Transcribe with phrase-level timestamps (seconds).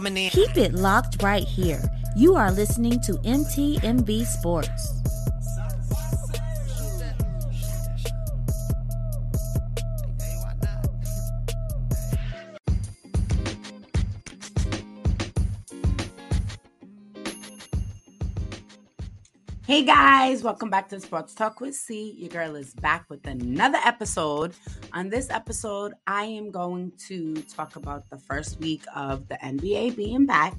[0.00, 1.82] Keep it locked right here.
[2.16, 5.01] You are listening to MTMV Sports.
[19.72, 22.14] Hey guys, welcome back to Sports Talk with C.
[22.18, 24.52] Your girl is back with another episode.
[24.92, 29.96] On this episode, I am going to talk about the first week of the NBA
[29.96, 30.52] being back.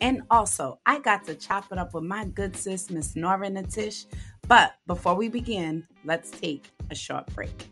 [0.00, 4.06] And also, I got to chop it up with my good sis, Miss Nora Natish.
[4.48, 7.70] But before we begin, let's take a short break.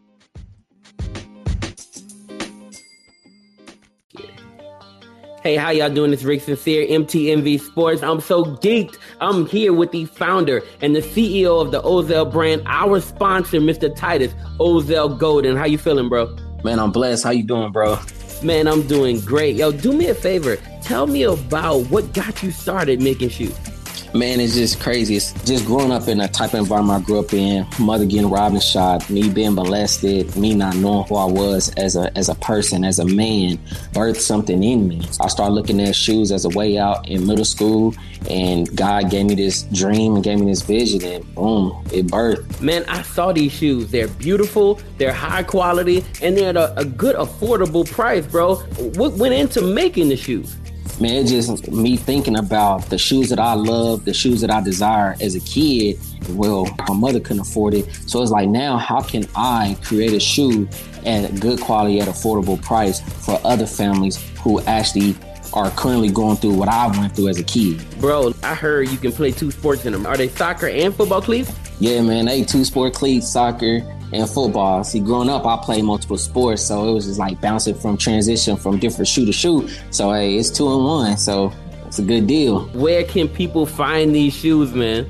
[5.46, 6.12] Hey, how y'all doing?
[6.12, 8.02] It's Rick Sincere, MTMV Sports.
[8.02, 8.98] I'm so geeked.
[9.20, 13.94] I'm here with the founder and the CEO of the Ozell brand, our sponsor, Mr.
[13.94, 15.56] Titus Ozell Golden.
[15.56, 16.36] How you feeling, bro?
[16.64, 17.22] Man, I'm blessed.
[17.22, 17.96] How you doing, bro?
[18.42, 19.54] Man, I'm doing great.
[19.54, 20.56] Yo, do me a favor.
[20.82, 23.56] Tell me about what got you started making shoes
[24.14, 25.16] man, it's just crazy.
[25.16, 28.30] It's just growing up in a type of environment I grew up in, mother getting
[28.30, 32.28] robbed and shot, me being molested, me not knowing who I was as a as
[32.28, 33.58] a person, as a man,
[33.92, 35.06] birthed something in me.
[35.20, 37.94] I started looking at shoes as a way out in middle school,
[38.30, 42.60] and God gave me this dream and gave me this vision, and boom, it birthed.
[42.60, 43.90] Man, I saw these shoes.
[43.90, 48.56] They're beautiful, they're high quality, and they're at a, a good, affordable price, bro.
[48.96, 50.56] What went into making the shoes?
[51.00, 54.60] Man, it's just me thinking about the shoes that I love, the shoes that I
[54.60, 55.98] desire as a kid.
[56.30, 57.92] Well, my mother couldn't afford it.
[58.06, 60.68] So it's like, now how can I create a shoe
[61.04, 65.16] at good quality at affordable price for other families who actually
[65.52, 67.84] are currently going through what I went through as a kid?
[67.98, 70.06] Bro, I heard you can play two sports in them.
[70.06, 71.52] Are they soccer and football cleats?
[71.78, 73.80] Yeah, man, they two sport cleats, soccer
[74.12, 74.84] and football.
[74.84, 78.56] See, growing up, I played multiple sports, so it was just like bouncing from transition
[78.56, 79.68] from different shoe to shoe.
[79.90, 81.52] So hey, it's two and one, so
[81.86, 82.66] it's a good deal.
[82.68, 85.08] Where can people find these shoes, man?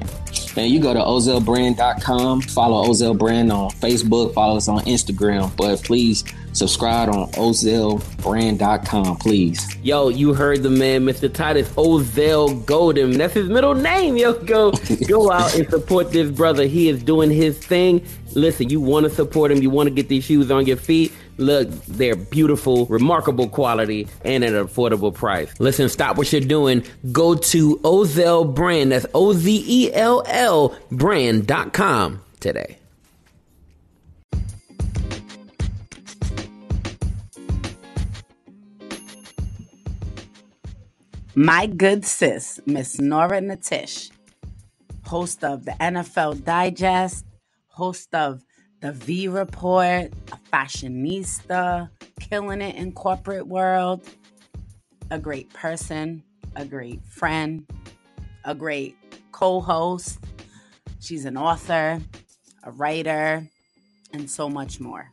[0.56, 5.82] Man, you go to ozellbrand.com, follow Ozell Brand on Facebook, follow us on Instagram, but
[5.82, 9.76] please subscribe on ozellbrand.com, please.
[9.82, 11.32] Yo, you heard the man, Mr.
[11.32, 13.12] Titus Ozell Golden.
[13.12, 14.16] That's his middle name.
[14.16, 14.72] Yo, go
[15.06, 16.64] go out and support this brother.
[16.64, 18.02] He is doing his thing.
[18.36, 21.10] Listen, you want to support them, you want to get these shoes on your feet.
[21.38, 25.58] Look, they're beautiful, remarkable quality, and at an affordable price.
[25.58, 26.84] Listen, stop what you're doing.
[27.12, 32.76] Go to Ozell Brand, that's O Z E L L brand.com today.
[41.34, 44.10] My good sis, Miss Nora Natish,
[45.04, 47.24] host of the NFL Digest,
[47.76, 48.42] host of
[48.80, 54.08] the V Report, a fashionista, killing it in corporate world,
[55.10, 56.22] a great person,
[56.56, 57.66] a great friend,
[58.44, 58.96] a great
[59.30, 60.18] co-host.
[61.00, 62.00] She's an author,
[62.64, 63.46] a writer,
[64.12, 65.10] and so much more.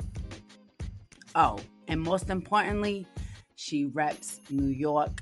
[1.35, 1.59] Oh,
[1.89, 3.05] and most importantly,
[3.55, 5.19] she reps New York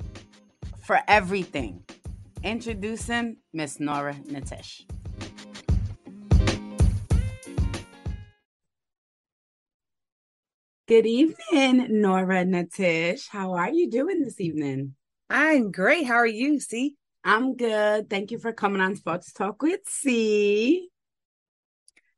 [0.85, 1.83] for everything.
[2.43, 4.85] Introducing Miss Nora Natish.
[10.87, 13.27] Good evening, Nora Natish.
[13.29, 14.95] How are you doing this evening?
[15.29, 16.05] I'm great.
[16.05, 16.95] How are you, C?
[17.23, 18.09] I'm good.
[18.09, 20.89] Thank you for coming on Sports Talk with C.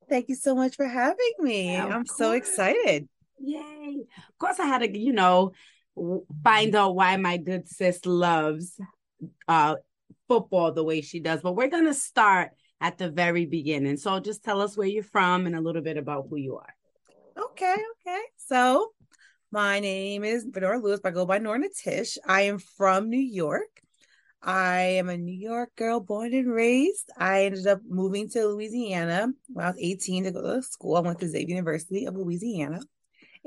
[0.09, 1.75] Thank you so much for having me.
[1.75, 2.18] I'm course.
[2.18, 3.09] so excited.
[3.38, 4.06] Yay.
[4.29, 5.51] Of course, I had to, you know,
[6.44, 8.80] find out why my good sis loves
[9.47, 9.75] uh,
[10.30, 11.41] football the way she does.
[11.41, 13.97] But we're going to start at the very beginning.
[13.97, 16.74] So just tell us where you're from and a little bit about who you are.
[17.38, 17.75] Okay,
[18.07, 18.22] okay.
[18.48, 18.92] So
[19.52, 21.00] my name is Benora Lewis.
[21.06, 22.18] I go by Nora Natish.
[22.28, 23.81] I am from New York.
[24.42, 27.09] I am a New York girl, born and raised.
[27.18, 30.98] I ended up moving to Louisiana when I was 18 to go to school.
[30.98, 32.81] I went to Xavier University of Louisiana.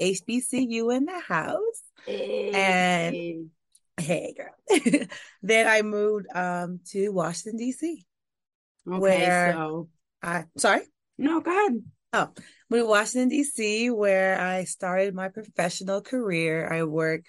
[0.01, 1.83] HBCU in the house.
[2.07, 2.51] Hey.
[2.55, 3.51] And
[3.99, 5.07] hey girl.
[5.43, 7.83] then I moved um to Washington, DC.
[7.83, 9.89] Okay, where so
[10.23, 10.83] I sorry?
[11.19, 11.83] No, go ahead.
[12.13, 12.29] Oh,
[12.71, 16.73] moved to Washington, DC, where I started my professional career.
[16.73, 17.23] I work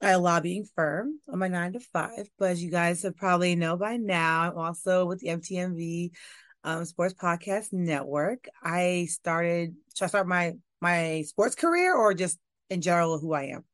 [0.00, 2.28] at a lobbying firm on my nine to five.
[2.38, 6.10] But as you guys have probably know by now, I'm also with the MTMV
[6.64, 8.46] um, Sports Podcast Network.
[8.62, 12.38] I started should I start my my sports career or just
[12.68, 13.64] in general who I am?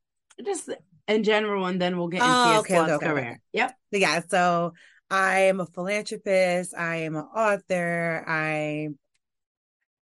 [0.43, 0.69] Just
[1.07, 3.29] in general, and then we'll get into oh, your okay, sports okay, career.
[3.29, 3.39] Okay.
[3.53, 3.75] Yep.
[3.91, 4.21] Yeah.
[4.29, 4.73] So
[5.09, 6.73] I am a philanthropist.
[6.77, 8.23] I am an author.
[8.27, 8.89] I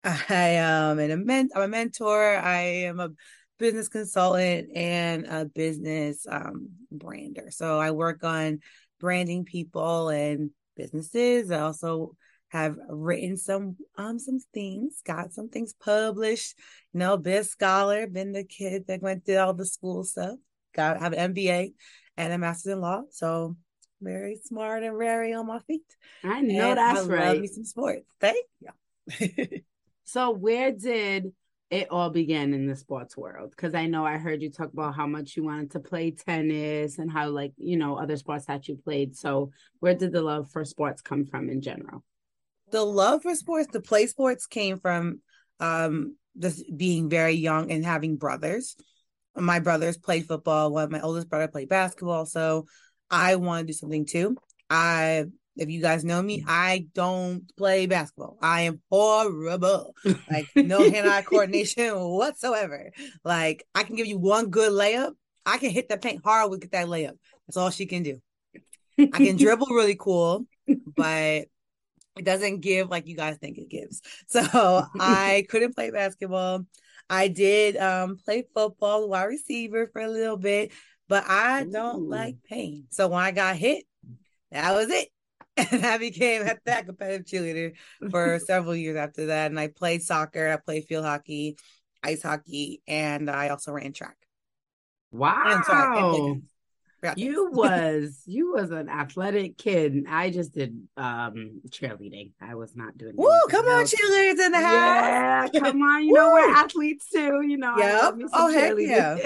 [0.05, 2.37] I am an, a men- I'm a mentor.
[2.37, 3.11] I am a
[3.59, 7.51] business consultant and a business um, brander.
[7.51, 8.61] So I work on
[8.99, 11.51] branding people and businesses.
[11.51, 12.17] I also
[12.49, 16.55] have written some um some things, got some things published.
[16.93, 20.37] You know, been scholar, been the kid that went through all the school stuff.
[20.75, 21.73] Got have an MBA
[22.17, 23.03] and a master's in law.
[23.11, 23.57] So
[24.01, 25.83] very smart and very on my feet.
[26.25, 27.41] I know and that's I right.
[27.41, 28.05] me some sports.
[28.21, 29.61] Thank you.
[30.13, 31.33] so where did
[31.71, 33.51] it all begin in the sports world?
[33.51, 36.99] Because I know I heard you talk about how much you wanted to play tennis
[36.99, 39.17] and how like, you know, other sports that you played.
[39.17, 42.05] So where did the love for sports come from in general?
[42.73, 45.21] The love for sports, the play sports came from
[45.61, 48.77] um just being very young and having brothers.
[49.35, 50.73] My brothers played football.
[50.73, 52.27] One of my oldest brother played basketball.
[52.27, 52.67] So
[53.11, 54.37] I want to do something too.
[54.69, 55.25] I,
[55.57, 58.39] if you guys know me, I don't play basketball.
[58.41, 59.95] I am horrible.
[60.31, 62.91] Like no hand-eye coordination whatsoever.
[63.23, 65.13] Like I can give you one good layup.
[65.45, 67.19] I can hit the paint hard with that layup.
[67.47, 68.19] That's all she can do.
[68.99, 70.47] I can dribble really cool,
[70.97, 71.49] but
[72.17, 74.01] it doesn't give like you guys think it gives.
[74.29, 76.65] So I couldn't play basketball.
[77.11, 80.73] I did um play football, wide receiver for a little bit,
[81.09, 82.09] but I don't Ooh.
[82.09, 82.87] like pain.
[82.91, 83.85] So when I got hit,
[84.51, 85.09] that was it.
[85.71, 87.73] And I became that competitive cheerleader
[88.11, 89.51] for several years after that.
[89.51, 91.59] And I played soccer, I played field hockey,
[92.03, 94.17] ice hockey, and I also ran track.
[95.11, 95.63] Wow.
[95.67, 96.41] Sorry,
[97.17, 100.05] you was you was an athletic kid.
[100.09, 102.33] I just did um cheerleading.
[102.41, 103.15] I was not doing.
[103.17, 103.29] Woo!
[103.51, 103.93] Come else.
[103.93, 105.51] on, cheerleaders in the house.
[105.53, 106.05] Yeah, come on.
[106.05, 107.43] You know we're athletes too.
[107.43, 107.77] You know.
[107.77, 108.31] Yep.
[108.33, 109.17] Oh heck yeah.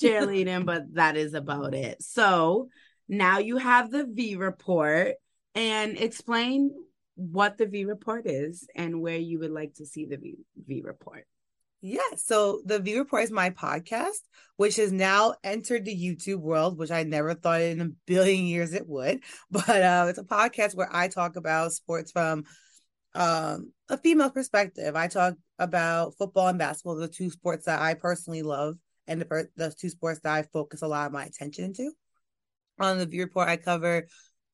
[0.00, 2.02] cheerleading, but that is about it.
[2.02, 2.68] So
[3.08, 5.14] now you have the V report
[5.56, 6.70] and explain
[7.16, 10.36] what the V report is and where you would like to see the V,
[10.66, 11.26] v report.
[11.82, 14.22] Yeah, so the V Report is my podcast,
[14.56, 18.72] which has now entered the YouTube world, which I never thought in a billion years
[18.72, 19.20] it would.
[19.50, 22.44] But uh, it's a podcast where I talk about sports from
[23.14, 24.96] um, a female perspective.
[24.96, 28.76] I talk about football and basketball, the two sports that I personally love
[29.06, 31.92] and the, the two sports that I focus a lot of my attention into.
[32.80, 34.06] On the V Report, I cover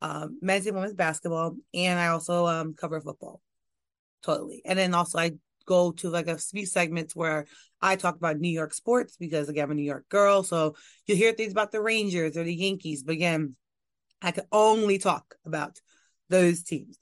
[0.02, 3.40] um, men's and women's basketball, and I also um, cover football
[4.22, 4.62] totally.
[4.64, 5.32] And then also I
[5.66, 7.46] go to like a few segments where
[7.80, 10.42] I talk about New York sports because again, I'm a New York girl.
[10.42, 10.76] So
[11.06, 13.56] you'll hear things about the Rangers or the Yankees, but again,
[14.20, 15.80] I can only talk about
[16.28, 16.98] those teams.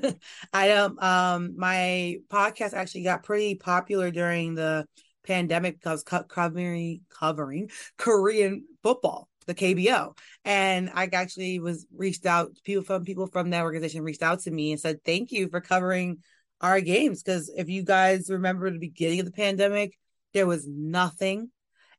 [0.52, 4.86] I um um my podcast actually got pretty popular during the
[5.24, 12.84] pandemic because covering covering Korean football, the KBO, and I actually was reached out people
[12.84, 16.18] from people from that organization reached out to me and said thank you for covering
[16.60, 19.96] our games because if you guys remember the beginning of the pandemic,
[20.32, 21.50] there was nothing,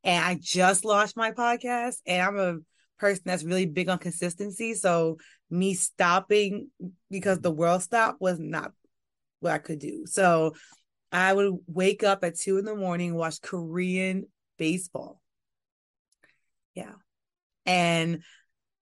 [0.03, 2.57] and I just launched my podcast, and I'm a
[2.99, 5.17] person that's really big on consistency, so
[5.49, 6.69] me stopping
[7.09, 8.71] because the world stopped was not
[9.39, 10.05] what I could do.
[10.05, 10.53] So
[11.11, 14.25] I would wake up at two in the morning, watch Korean
[14.57, 15.21] baseball.
[16.73, 16.93] Yeah.
[17.65, 18.23] And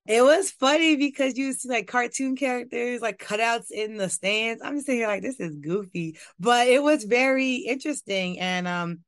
[0.06, 4.62] it was funny because you see like cartoon characters, like cutouts in the stands.
[4.64, 8.40] I'm just thinking like this is goofy, but it was very interesting.
[8.40, 9.00] And um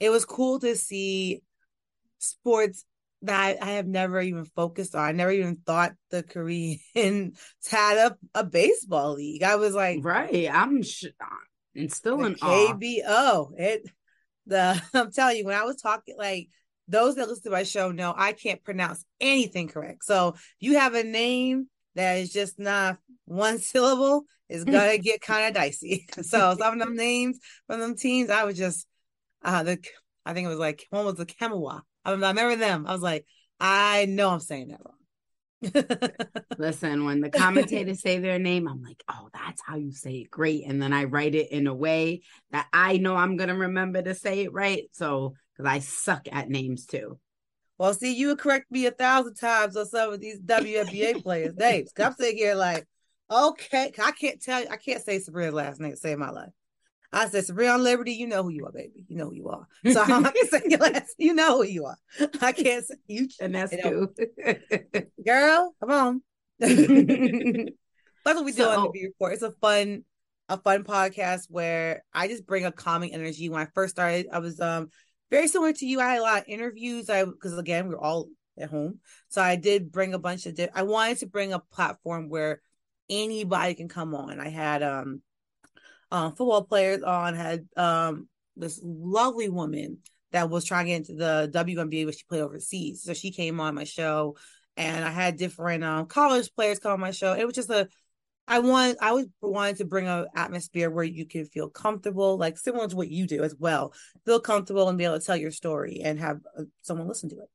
[0.00, 1.42] it was cool to see
[2.18, 2.84] sports
[3.22, 5.04] that I, I have never even focused on.
[5.04, 9.42] I never even thought the Korean had a, a baseball league.
[9.42, 10.48] I was like, right.
[10.50, 11.04] I'm sh-
[11.74, 13.52] and still an KBO.
[13.56, 13.88] It
[14.46, 16.48] the I'm telling you, when I was talking like
[16.90, 20.04] those that listen to my show know I can't pronounce anything correct.
[20.04, 25.46] So you have a name that is just not one syllable, it's gonna get kind
[25.46, 26.06] of dicey.
[26.22, 28.86] So some of them names from them teams, I was just
[29.42, 29.78] uh the
[30.26, 31.82] I think it was like one was the Kemawa.
[32.04, 32.86] I, I remember them.
[32.86, 33.24] I was like,
[33.58, 34.94] I know I'm saying that wrong.
[36.58, 40.30] Listen, when the commentators say their name, I'm like, oh, that's how you say it.
[40.30, 40.64] Great.
[40.66, 44.00] And then I write it in a way that I know I'm going to remember
[44.00, 44.84] to say it right.
[44.92, 47.18] So, because I suck at names too.
[47.78, 51.56] Well, see, you would correct me a thousand times on some of these WNBA players'
[51.56, 51.90] names.
[51.98, 52.86] I'm sitting here like,
[53.30, 56.50] okay, I can't tell you, I can't say Sabrina's last name, say my life.
[57.12, 59.04] I said, Sabrina Liberty, you know who you are, baby.
[59.08, 59.66] You know who you are.
[59.92, 61.14] So I'm not say your last.
[61.18, 61.96] You know who you are.
[62.40, 63.28] I can't say you.
[63.40, 64.14] And that's you
[65.26, 66.22] Girl, come on.
[66.58, 66.76] that's
[68.24, 69.32] what we do so, on the V Report.
[69.32, 70.04] It's a fun,
[70.48, 73.48] a fun podcast where I just bring a calming energy.
[73.48, 74.90] When I first started, I was um
[75.30, 76.00] very similar to you.
[76.00, 77.08] I had a lot of interviews.
[77.08, 79.00] I because again, we are all at home.
[79.28, 82.60] So I did bring a bunch of di- I wanted to bring a platform where
[83.08, 84.40] anybody can come on.
[84.40, 85.22] I had um
[86.10, 89.98] um, football players on had um, this lovely woman
[90.32, 93.02] that was trying to get into the WNBA, but she played overseas.
[93.02, 94.36] So she came on my show,
[94.76, 97.34] and I had different um, college players come on my show.
[97.34, 97.88] It was just a
[98.50, 102.58] I want I always wanted to bring an atmosphere where you can feel comfortable, like
[102.58, 103.94] similar to what you do as well.
[104.26, 107.36] Feel comfortable and be able to tell your story and have uh, someone listen to
[107.36, 107.48] it.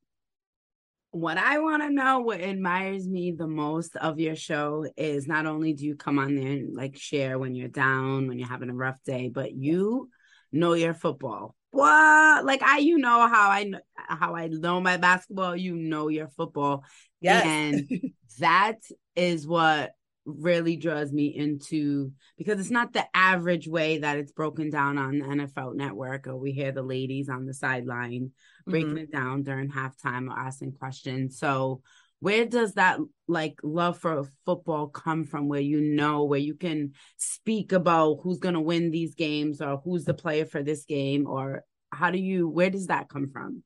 [1.12, 5.46] What I want to know, what admires me the most of your show is not
[5.46, 8.70] only do you come on there and like share when you're down, when you're having
[8.70, 10.10] a rough day, but you
[10.54, 11.56] know your football.
[11.72, 12.46] What?
[12.46, 15.58] Like I, you know how I how I know my basketball.
[15.58, 16.86] You know your football.
[17.20, 17.46] Yes.
[17.46, 17.90] and
[18.40, 18.78] that
[19.18, 19.92] is what
[20.26, 25.20] really draws me into because it's not the average way that it's broken down on
[25.20, 28.32] the NFL network or we hear the ladies on the sideline
[28.66, 28.98] breaking mm-hmm.
[28.98, 31.38] it down during halftime or asking questions.
[31.38, 31.82] So
[32.20, 36.94] where does that like love for football come from where you know where you can
[37.18, 41.28] speak about who's going to win these games or who's the player for this game
[41.28, 43.64] or how do you where does that come from?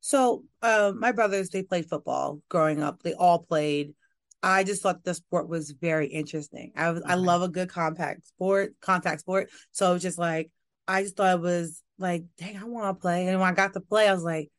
[0.00, 3.02] So, uh, my brothers they played football growing up.
[3.02, 3.94] They all played
[4.42, 6.72] I just thought the sport was very interesting.
[6.76, 9.50] I was, I love a good compact sport, contact sport.
[9.72, 10.50] So it was just like
[10.88, 13.28] I just thought it was like, dang, I want to play.
[13.28, 14.50] And when I got to play, I was like,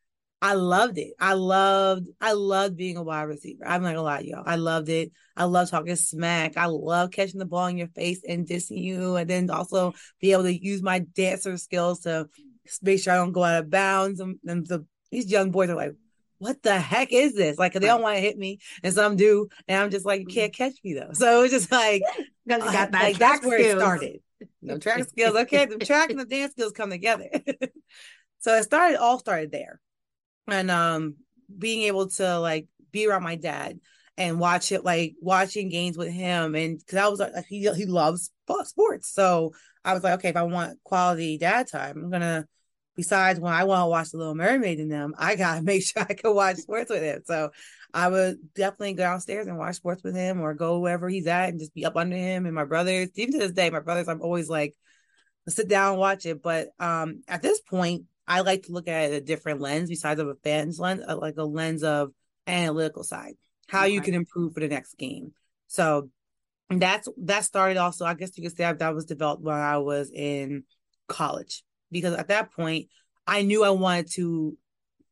[0.41, 1.13] I loved it.
[1.19, 3.67] I loved, I loved being a wide receiver.
[3.67, 4.43] I'm not gonna lie, y'all.
[4.45, 5.11] I loved it.
[5.37, 6.57] I love talking smack.
[6.57, 10.31] I love catching the ball in your face and dissing you, and then also be
[10.31, 12.27] able to use my dancer skills to
[12.81, 14.19] make sure I don't go out of bounds.
[14.19, 15.91] And, and the these young boys are like,
[16.41, 17.59] what the heck is this?
[17.59, 20.25] Like, they don't want to hit me, and some do, and I'm just like, you
[20.25, 21.11] can't catch me though.
[21.21, 22.01] So it's just like,
[22.47, 23.75] because you got that like, that's where skills.
[23.75, 24.19] it started.
[24.59, 25.35] No track skills.
[25.35, 27.29] Okay, the track and the dance skills come together.
[28.39, 29.79] so it started, all started there,
[30.47, 31.15] and um,
[31.55, 33.79] being able to like be around my dad
[34.17, 37.85] and watch it, like watching games with him, and because I was like, he he
[37.85, 38.31] loves
[38.63, 39.53] sports, so
[39.85, 42.47] I was like, okay, if I want quality dad time, I'm gonna
[42.95, 46.05] besides when I want to watch The Little Mermaid in them, I gotta make sure
[46.07, 47.21] I can watch sports with him.
[47.25, 47.51] So
[47.93, 51.49] I would definitely go downstairs and watch sports with him or go wherever he's at
[51.49, 53.09] and just be up under him and my brothers.
[53.15, 54.75] Even to this day, my brothers, I'm always like,
[55.47, 56.41] sit down and watch it.
[56.41, 60.19] But um at this point, I like to look at it a different lens besides
[60.19, 62.11] of a fan's lens, uh, like a lens of
[62.47, 63.33] analytical side,
[63.67, 65.33] how you can improve for the next game.
[65.67, 66.09] So
[66.69, 70.11] that's that started also, I guess you could say that was developed when I was
[70.13, 70.63] in
[71.07, 72.87] college because at that point
[73.27, 74.57] I knew I wanted to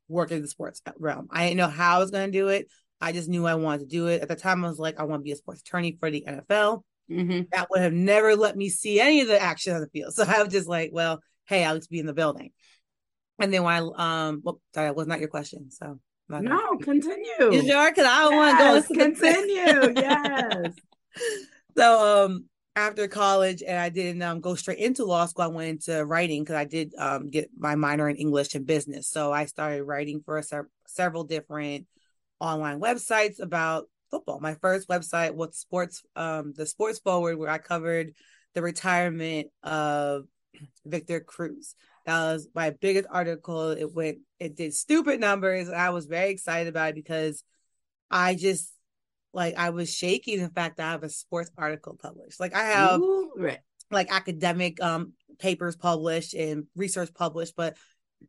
[0.07, 1.27] work in the sports realm.
[1.31, 2.67] I didn't know how I was going to do it.
[3.01, 4.21] I just knew I wanted to do it.
[4.21, 6.25] At the time, I was like, I want to be a sports attorney for the
[6.27, 6.83] NFL.
[7.09, 7.43] Mm-hmm.
[7.51, 10.13] That would have never let me see any of the action on the field.
[10.15, 12.51] So I was just like, well, hey, I'll just be in the building.
[13.39, 15.71] And then when I, um, well, sorry, that was not your question.
[15.71, 17.25] So no, continue.
[17.39, 17.89] You sure?
[17.89, 19.03] Because I don't yes, want to go.
[19.03, 19.93] Continue.
[20.01, 20.73] yes.
[21.77, 22.45] So, um,
[22.75, 26.43] after college and I didn't um, go straight into law school, I went into writing
[26.43, 29.07] because I did um, get my minor in English and business.
[29.07, 31.87] So I started writing for se- several different
[32.39, 34.39] online websites about football.
[34.39, 38.13] My first website was sports, um, the Sports Forward, where I covered
[38.53, 40.23] the retirement of
[40.85, 41.75] Victor Cruz.
[42.05, 43.71] That was my biggest article.
[43.71, 45.69] It went, it did stupid numbers.
[45.69, 47.43] I was very excited about it because
[48.09, 48.71] I just
[49.33, 52.39] like I was shaking the fact that I have a sports article published.
[52.39, 53.59] Like I have Ooh, right.
[53.91, 57.77] like academic um papers published and research published, but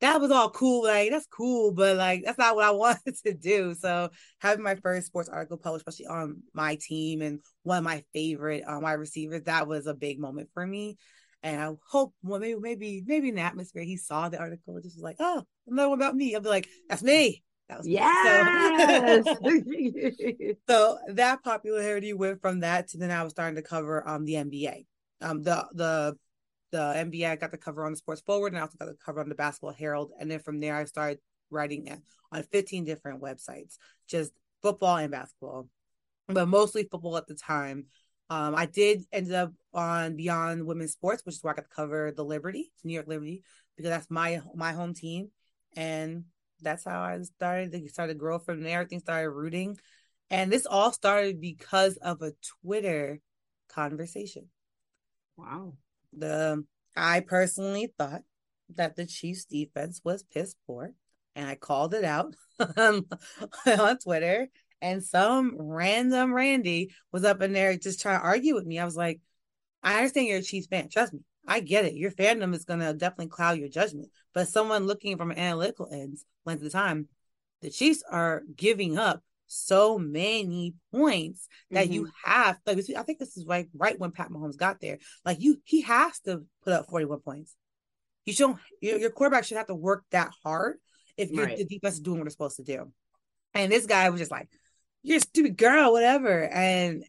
[0.01, 0.85] that was all cool.
[0.85, 3.75] Like that's cool, but like that's not what I wanted to do.
[3.75, 8.05] So having my first sports article published, especially on my team and one of my
[8.13, 10.97] favorite um, wide receivers, that was a big moment for me.
[11.43, 14.97] And I hope well maybe maybe maybe in the atmosphere he saw the article, just
[14.97, 16.35] was like, oh, another one about me.
[16.35, 17.43] I'll be like, that's me.
[17.85, 19.25] Yes.
[19.25, 19.35] So,
[20.69, 24.35] so, that popularity went from that to then I was starting to cover um the
[24.35, 24.87] NBA.
[25.21, 26.17] Um the the
[26.73, 28.97] the NBA I got the cover on the Sports Forward and I also got the
[29.05, 30.13] cover on the Basketball Herald.
[30.19, 31.19] And then from there I started
[31.51, 31.89] writing
[32.33, 33.77] on 15 different websites,
[34.09, 35.69] just football and basketball,
[36.29, 37.87] but mostly football at the time.
[38.29, 41.75] Um, I did end up on Beyond Women's Sports, which is where I got to
[41.75, 43.43] cover the Liberty, New York Liberty,
[43.77, 45.31] because that's my my home team.
[45.77, 46.25] And
[46.61, 47.73] that's how I started.
[47.73, 48.81] They started to grow from there.
[48.81, 49.77] Everything started rooting.
[50.31, 53.21] And this all started because of a Twitter
[53.69, 54.49] conversation.
[55.37, 55.75] Wow.
[56.13, 58.23] The um, I personally thought
[58.77, 60.95] that the Chiefs defense was piss poor.
[61.35, 62.35] And I called it out
[62.77, 64.49] on Twitter.
[64.83, 68.79] And some random Randy was up in there just trying to argue with me.
[68.79, 69.21] I was like,
[69.83, 70.89] I understand you're a Chiefs fan.
[70.89, 71.21] Trust me.
[71.47, 71.95] I get it.
[71.95, 74.11] Your fandom is going to definitely cloud your judgment.
[74.35, 77.09] But someone looking from an analytical ends, length of time,
[77.63, 81.93] the Chiefs are giving up so many points that mm-hmm.
[81.93, 82.59] you have.
[82.65, 84.99] Like I think this is right right when Pat Mahomes got there.
[85.25, 87.57] Like you, he has to put up forty one points.
[88.25, 90.77] you should your, your quarterback should have to work that hard
[91.17, 91.59] if Right.
[91.59, 92.93] the defense is doing what it's supposed to do.
[93.53, 94.49] And this guy was just like,
[95.03, 97.05] "You're a stupid girl, whatever." And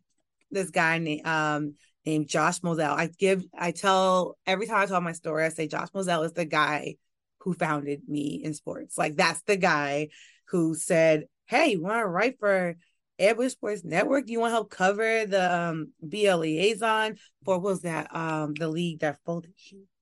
[0.50, 2.94] this guy named um named Josh Moselle.
[2.94, 6.34] I give I tell every time I tell my story, I say Josh Moselle is
[6.34, 6.96] the guy
[7.40, 8.98] who founded me in sports.
[8.98, 10.10] Like that's the guy
[10.48, 12.76] who said, "Hey, you want to write for
[13.20, 14.30] Edward Sports Network?
[14.30, 18.68] You want to help cover the um BL liaison for what was that um the
[18.68, 19.54] league that folded?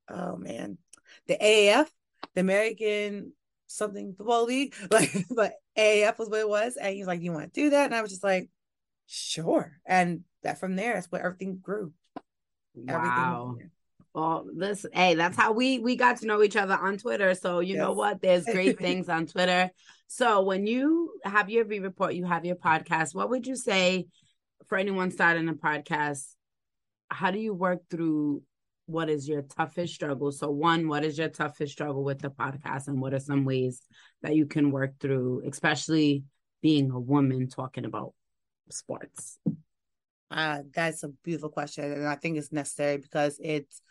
[0.07, 0.77] Oh man,
[1.27, 1.89] the AAF,
[2.35, 3.33] the American
[3.67, 7.53] something football league, like but AAF was what it was, and he's like, "You want
[7.53, 8.49] to do that?" And I was just like,
[9.09, 11.93] "Sure." And that from there, that's where everything grew.
[12.87, 13.55] Everything Wow.
[13.57, 13.71] there.
[14.13, 17.33] Well, this hey, that's how we we got to know each other on Twitter.
[17.35, 18.21] So you know what?
[18.21, 19.69] There's great things on Twitter.
[20.07, 23.13] So when you have your V report, you have your podcast.
[23.13, 24.07] What would you say
[24.67, 26.25] for anyone starting a podcast?
[27.09, 28.43] How do you work through
[28.87, 30.31] what is your toughest struggle?
[30.31, 33.81] So one, what is your toughest struggle with the podcast, and what are some ways
[34.23, 36.23] that you can work through, especially
[36.61, 38.13] being a woman talking about
[38.71, 39.39] sports?
[40.31, 43.81] Uh, that's a beautiful question, and I think it's necessary because it's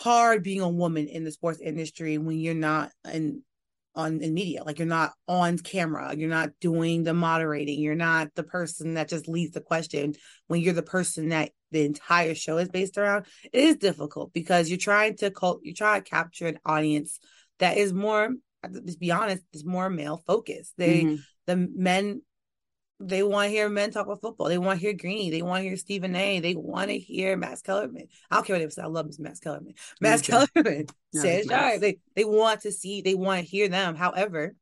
[0.00, 3.42] hard being a woman in the sports industry when you're not in
[3.94, 8.32] on in media, like you're not on camera, you're not doing the moderating, you're not
[8.36, 10.14] the person that just leads the question.
[10.46, 14.70] When you're the person that the entire show is based around, it is difficult because
[14.70, 17.18] you're trying to cult, you're trying to capture an audience
[17.58, 18.30] that is more,
[18.70, 20.74] let's be honest, is more male focused.
[20.76, 21.18] They Mhm.
[21.48, 22.22] the men
[23.00, 24.48] they want to hear men talk about football.
[24.48, 25.30] They want to hear Greeny.
[25.30, 26.40] They want to hear Stephen A.
[26.40, 28.08] They want to hear Max Kellerman.
[28.30, 28.82] I don't care what they say.
[28.82, 29.74] I love Max Kellerman.
[30.00, 30.22] Max.
[30.22, 31.60] Kellerman Yeah, says, nice.
[31.60, 33.96] right, they, they want to see, they want to hear them.
[33.96, 34.54] However,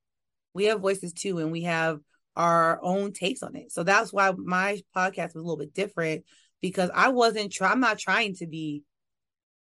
[0.54, 1.98] we have voices too, and we have
[2.36, 3.72] our own takes on it.
[3.72, 6.24] So that's why my podcast was a little bit different
[6.60, 8.84] because I wasn't trying, I'm not trying to be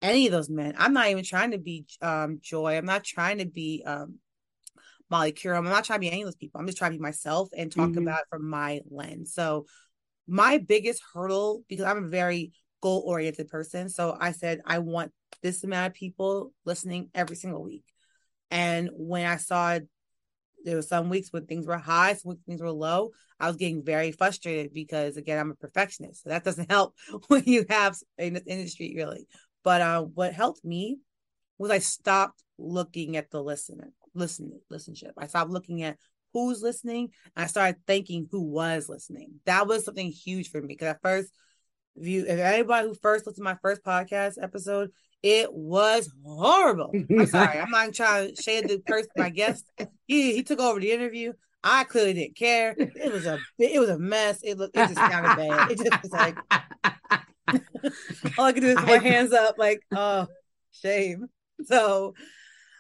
[0.02, 0.74] any of those men.
[0.78, 2.76] I'm not even trying to be um Joy.
[2.76, 4.18] I'm not trying to be um
[5.10, 5.58] Molly Qerim.
[5.58, 6.60] I'm not trying to be any of those people.
[6.60, 8.02] I'm just trying to be myself and talk Mhm.
[8.02, 9.32] about it from my lens.
[9.32, 9.66] So
[10.26, 13.88] my biggest hurdle, because I'm a very goal oriented person.
[13.88, 17.84] So I said, I want this amount of people listening every single week.
[18.50, 19.78] And when I saw
[20.64, 23.56] there were some weeks when things were high, some weeks things were low, I was
[23.56, 26.24] getting very frustrated because again, I'm a perfectionist.
[26.24, 26.94] So that doesn't help
[27.28, 29.26] when you have in this industry really.
[29.64, 30.98] But uh, what helped me
[31.58, 35.12] was I stopped looking at the listener, listen, listenership.
[35.16, 35.96] I stopped looking at
[36.32, 39.34] who's listening and I started thinking who was listening.
[39.46, 41.32] That was something huge for me because at first,
[41.96, 44.90] if you if anybody who first listened to my first podcast episode,
[45.22, 46.92] it was horrible.
[46.94, 49.68] I'm sorry, I'm not trying to shade the person, my guest.
[50.06, 51.32] He he took over the interview.
[51.64, 52.74] I clearly didn't care.
[52.78, 54.40] It was a it was a mess.
[54.44, 55.72] It looked it just sounded bad.
[55.72, 56.36] It just was like
[58.38, 60.26] all I could do is put my hands up, like, oh,
[60.72, 61.26] shame.
[61.64, 62.14] So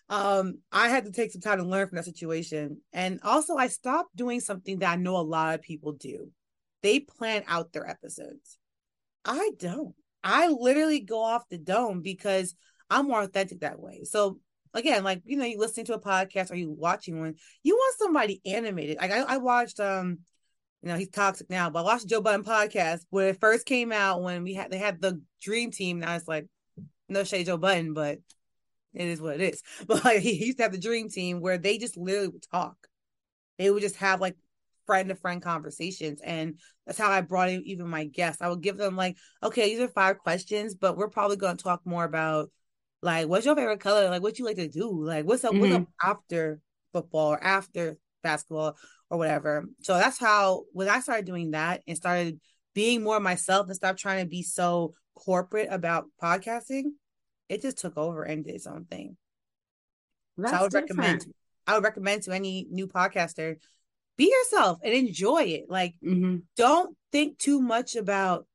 [0.08, 2.80] um I had to take some time to learn from that situation.
[2.92, 6.30] And also I stopped doing something that I know a lot of people do.
[6.82, 8.58] They plan out their episodes.
[9.24, 9.94] I don't.
[10.24, 12.54] I literally go off the dome because
[12.90, 14.04] I'm more authentic that way.
[14.04, 14.38] So
[14.74, 17.98] again, like you know, you listening to a podcast or you watching one, you want
[17.98, 18.98] somebody animated.
[18.98, 20.18] Like I, I watched um
[20.82, 23.90] you know, he's toxic now, but I watched Joe Budden podcast when it first came
[23.90, 26.00] out when we had they had the dream team.
[26.02, 26.46] And I was like,
[27.08, 28.18] no shade Joe Budden, but
[28.94, 29.62] it is what it is.
[29.86, 32.76] But like he used to have the dream team where they just literally would talk.
[33.58, 34.36] They would just have like
[34.86, 36.20] friend to friend conversations.
[36.22, 38.40] And that's how I brought in even my guests.
[38.40, 41.82] I would give them like, okay, these are five questions, but we're probably gonna talk
[41.84, 42.50] more about
[43.02, 44.08] like what's your favorite color?
[44.08, 45.04] Like what you like to do?
[45.04, 46.10] Like what's up what's up mm-hmm.
[46.10, 46.60] after
[46.92, 48.76] football or after basketball
[49.10, 49.66] or whatever.
[49.82, 52.40] So that's how when I started doing that and started
[52.74, 56.84] being more myself and stopped trying to be so corporate about podcasting,
[57.48, 59.16] it just took over and did its own thing.
[60.36, 61.26] That's so I would recommend.
[61.66, 63.56] I would recommend to any new podcaster,
[64.16, 65.64] be yourself and enjoy it.
[65.68, 66.42] Like Mhm.
[66.56, 68.46] don't think too much about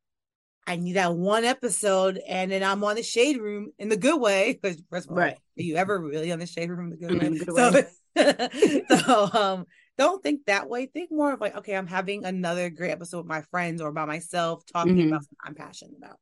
[0.65, 4.19] I need that one episode and then I'm on the shade room in the good
[4.19, 4.53] way.
[4.62, 5.36] Because first of all, Right.
[5.36, 7.29] are you ever really on the shade room in the good way?
[7.29, 8.88] the good so, way.
[8.99, 9.65] so um
[9.97, 10.86] don't think that way.
[10.88, 14.06] Think more of like, okay, I'm having another great episode with my friends or by
[14.06, 15.08] myself talking Mhm.
[15.08, 16.17] about something I'm passionate about.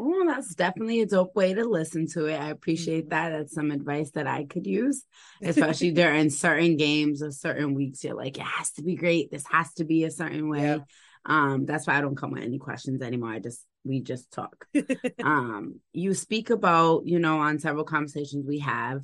[0.00, 2.40] Oh, that's definitely a dope way to listen to it.
[2.40, 3.10] I appreciate Mhm.
[3.10, 3.30] that.
[3.30, 5.04] That's some advice that I could use,
[5.42, 8.04] especially during certain games or certain weeks.
[8.04, 9.30] You're like, it has to be great.
[9.30, 10.62] This has to be a certain way.
[10.62, 10.78] Yeah.
[11.24, 13.30] Um, that's why I don't come with any questions anymore.
[13.30, 14.66] I just we just talk.
[15.24, 19.02] um, you speak about, you know, on several conversations we have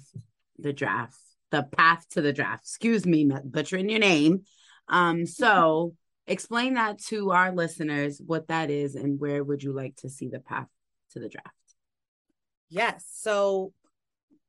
[0.59, 1.19] the draft,
[1.51, 2.63] the path to the draft.
[2.65, 4.43] Excuse me, butchering your name.
[4.89, 5.95] Um, so
[6.27, 10.29] explain that to our listeners what that is and where would you like to see
[10.29, 10.69] the path
[11.15, 11.49] to the draft?
[12.69, 13.07] Yes.
[13.13, 13.73] So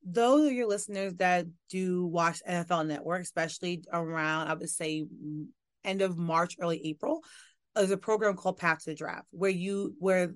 [0.05, 5.05] those are your listeners that do watch NFL Network, especially around, I would say,
[5.83, 7.21] end of March, early April,
[7.75, 10.33] there's a program called Path to the Draft where you where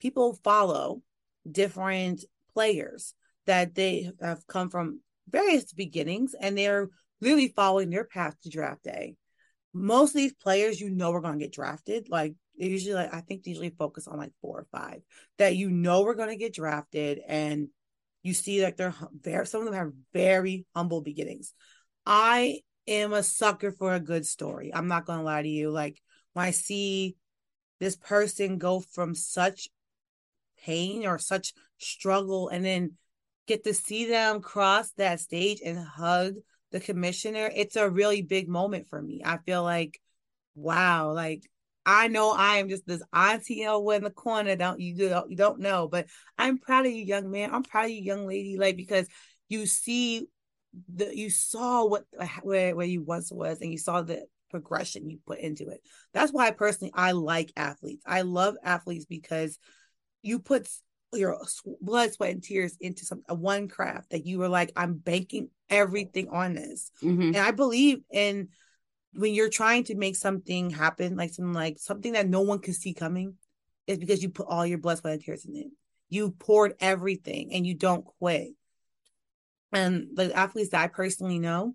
[0.00, 1.00] people follow
[1.50, 3.14] different players
[3.46, 6.88] that they have come from various beginnings and they're
[7.20, 9.16] really following their path to draft day.
[9.72, 12.08] Most of these players you know are going to get drafted.
[12.08, 15.02] Like usually like I think they usually focus on like four or five
[15.38, 17.68] that you know we're going to get drafted and
[18.22, 21.52] you see like they're very some of them have very humble beginnings.
[22.06, 24.72] I am a sucker for a good story.
[24.74, 25.70] I'm not going to lie to you.
[25.70, 26.00] Like
[26.32, 27.16] when I see
[27.80, 29.68] this person go from such
[30.64, 32.92] pain or such struggle and then
[33.46, 36.34] get to see them cross that stage and hug
[36.72, 39.22] the commissioner, it's a really big moment for me.
[39.24, 40.00] I feel like,
[40.54, 41.42] wow, like
[41.86, 44.56] I know I am just this auntie over in the corner.
[44.56, 46.06] Don't you don't you don't know, but
[46.38, 47.52] I'm proud of you, young man.
[47.52, 49.06] I'm proud of you, young lady, like because
[49.48, 50.26] you see
[50.92, 52.04] the you saw what
[52.42, 55.80] where where you once was, and you saw the progression you put into it.
[56.12, 58.04] That's why personally I like athletes.
[58.06, 59.58] I love athletes because
[60.22, 60.68] you put
[61.12, 61.38] your
[61.80, 66.28] blood, sweat, and tears into some one craft that you were like, I'm banking everything
[66.28, 66.90] on this.
[67.02, 67.22] Mm-hmm.
[67.22, 68.48] And I believe in
[69.14, 72.74] when you're trying to make something happen, like something like something that no one can
[72.74, 73.34] see coming,
[73.86, 75.66] is because you put all your blood, sweat, and tears in it.
[76.08, 78.50] You poured everything and you don't quit.
[79.72, 81.74] And the athletes that I personally know,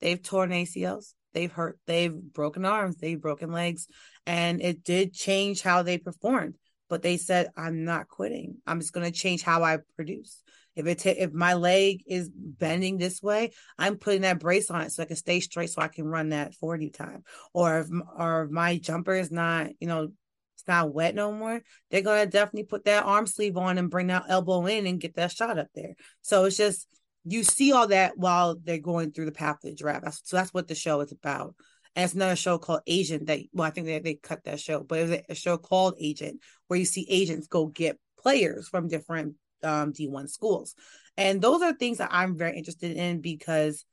[0.00, 3.86] they've torn ACLs, they've hurt, they've broken arms, they've broken legs,
[4.26, 6.54] and it did change how they performed
[6.90, 10.42] but they said i'm not quitting i'm just going to change how i produce
[10.86, 14.92] if it if my leg is bending this way i'm putting that brace on it
[14.92, 17.24] so i can stay straight so i can run that 40 time.
[17.52, 20.10] Or if or if my jumper is not you know
[20.54, 24.08] it's not wet no more they're to definitely put that arm sleeve on and bring
[24.08, 25.94] that elbow in and get that shot up there.
[26.22, 26.86] So it's just
[27.24, 30.54] you see all that while they're going through the path of the draft so that's
[30.54, 31.54] what the show is about.
[31.96, 34.82] And it's another show called Agent that well, I think they, they cut that show,
[34.82, 38.88] but it was a show called Agent where you see agents go get players from
[38.88, 40.74] different um, D1 schools.
[41.16, 43.84] And those are things that I'm very interested in because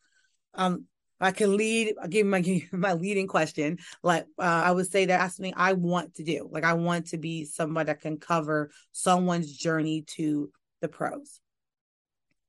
[0.53, 0.85] um
[1.19, 3.77] I can lead I'll give my my leading question.
[4.03, 6.47] Like uh, I would say that that's something I want to do.
[6.51, 10.51] Like I want to be somebody that can cover someone's journey to
[10.81, 11.39] the pros.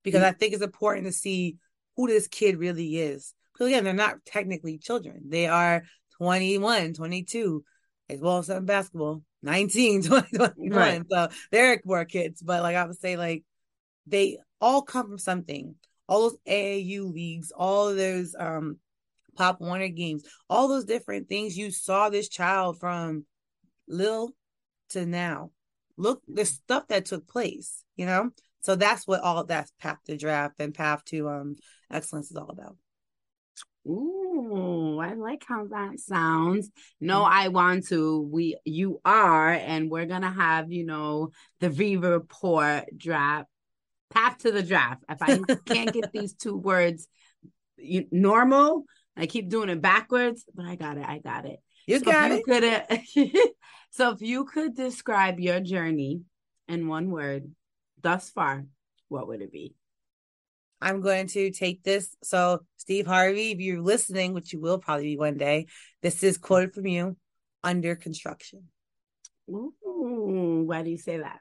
[0.02, 0.28] Because mm-hmm.
[0.28, 1.56] I think it's important to see
[1.96, 5.22] who this kid really is because again, they're not technically children.
[5.26, 5.82] They are
[6.18, 7.64] 21, 22,
[8.08, 10.70] as well as some basketball, 19, 20, 21.
[10.70, 11.02] Right.
[11.10, 12.42] So they're more kids.
[12.42, 13.44] But like I would say, like
[14.06, 15.74] they all come from something.
[16.08, 18.78] All those AAU leagues, all those um
[19.36, 21.56] Pop Warner games, all those different things.
[21.56, 23.24] You saw this child from
[23.86, 24.32] little
[24.90, 25.50] to now.
[25.96, 28.30] Look, the stuff that took place, you know.
[28.60, 31.56] So that's what all that's path to draft and path to um
[31.90, 32.76] excellence is all about.
[33.86, 36.70] Ooh, I like how that sounds.
[37.00, 37.32] No, mm-hmm.
[37.32, 38.20] I want to.
[38.20, 43.48] We you are, and we're gonna have, you know, the V report draft,
[44.10, 45.04] path to the draft.
[45.08, 47.08] If I can't get these two words
[47.76, 48.84] you, normal,
[49.16, 51.04] I keep doing it backwards, but I got it.
[51.06, 51.60] I got it.
[51.86, 53.04] You so got you it.
[53.14, 53.30] Could,
[53.90, 56.22] so if you could describe your journey
[56.66, 57.50] in one word
[58.00, 58.66] thus far,
[59.08, 59.74] what would it be?
[60.80, 62.16] I'm going to take this.
[62.22, 65.66] So, Steve Harvey, if you're listening, which you will probably be one day,
[66.02, 67.16] this is quoted from you
[67.64, 68.64] under construction.
[69.50, 71.40] Ooh, why do you say that?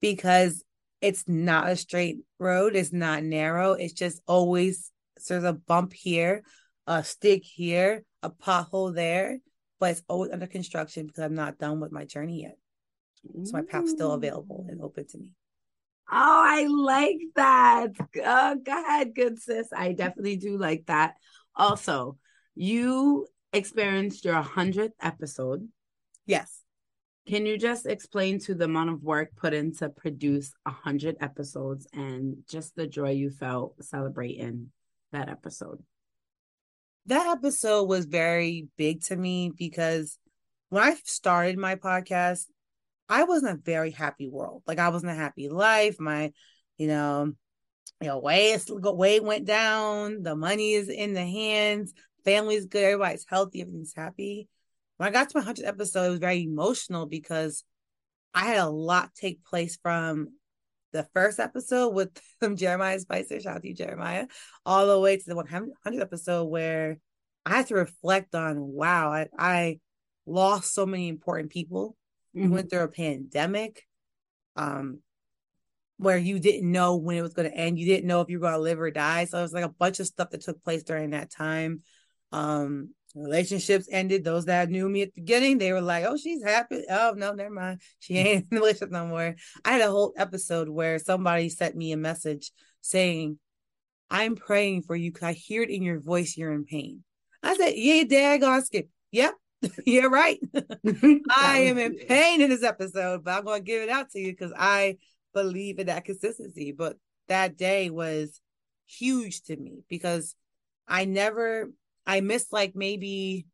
[0.00, 0.62] Because
[1.00, 3.72] it's not a straight road, it's not narrow.
[3.72, 4.90] It's just always
[5.28, 6.42] there's a bump here,
[6.86, 9.38] a stick here, a pothole there,
[9.80, 12.58] but it's always under construction because I'm not done with my journey yet.
[13.44, 15.30] So my path's still available and open to me.
[16.10, 17.90] Oh, I like that.
[18.24, 19.68] Oh, go ahead, good sis.
[19.74, 21.14] I definitely do like that.
[21.56, 22.18] Also,
[22.54, 25.68] you experienced your 100th episode.
[26.26, 26.60] Yes.
[27.26, 31.86] Can you just explain to the amount of work put in to produce 100 episodes
[31.94, 34.70] and just the joy you felt celebrating
[35.12, 35.82] that episode?
[37.06, 40.18] That episode was very big to me because
[40.68, 42.46] when I started my podcast,
[43.08, 44.62] I was in a very happy world.
[44.66, 45.96] Like I was in a happy life.
[45.98, 46.32] My,
[46.78, 47.32] you know,
[48.00, 50.22] you know, weight weight went down.
[50.22, 51.92] The money is in the hands.
[52.24, 52.84] Family's good.
[52.84, 53.60] Everybody's healthy.
[53.60, 54.48] Everything's happy.
[54.96, 57.64] When I got to my hundredth episode, it was very emotional because
[58.32, 60.28] I had a lot take place from
[60.92, 62.10] the first episode with
[62.54, 64.26] Jeremiah Spicer, shout out to you, Jeremiah,
[64.64, 66.98] all the way to the 100th episode where
[67.44, 69.80] I had to reflect on, wow, I, I
[70.24, 71.96] lost so many important people
[72.36, 72.50] Mm-hmm.
[72.50, 73.84] Went through a pandemic.
[74.56, 75.00] Um,
[75.96, 77.78] where you didn't know when it was going to end.
[77.78, 79.26] You didn't know if you were going to live or die.
[79.26, 81.82] So it was like a bunch of stuff that took place during that time.
[82.32, 84.24] Um, relationships ended.
[84.24, 87.32] Those that knew me at the beginning, they were like, "Oh, she's happy." Oh no,
[87.32, 87.80] never mind.
[88.00, 89.36] She ain't in the relationship no more.
[89.64, 93.38] I had a whole episode where somebody sent me a message saying,
[94.10, 96.36] "I'm praying for you because I hear it in your voice.
[96.36, 97.04] You're in pain."
[97.42, 98.88] I said, "Yeah, daggone skip.
[99.12, 99.34] Yep,
[99.86, 100.38] you're right.
[101.30, 104.20] I am in pain in this episode, but I'm going to give it out to
[104.20, 104.98] you because I
[105.32, 106.72] believe in that consistency.
[106.72, 106.96] But
[107.28, 108.40] that day was
[108.86, 110.34] huge to me because
[110.86, 111.70] I never
[112.06, 113.46] I missed like maybe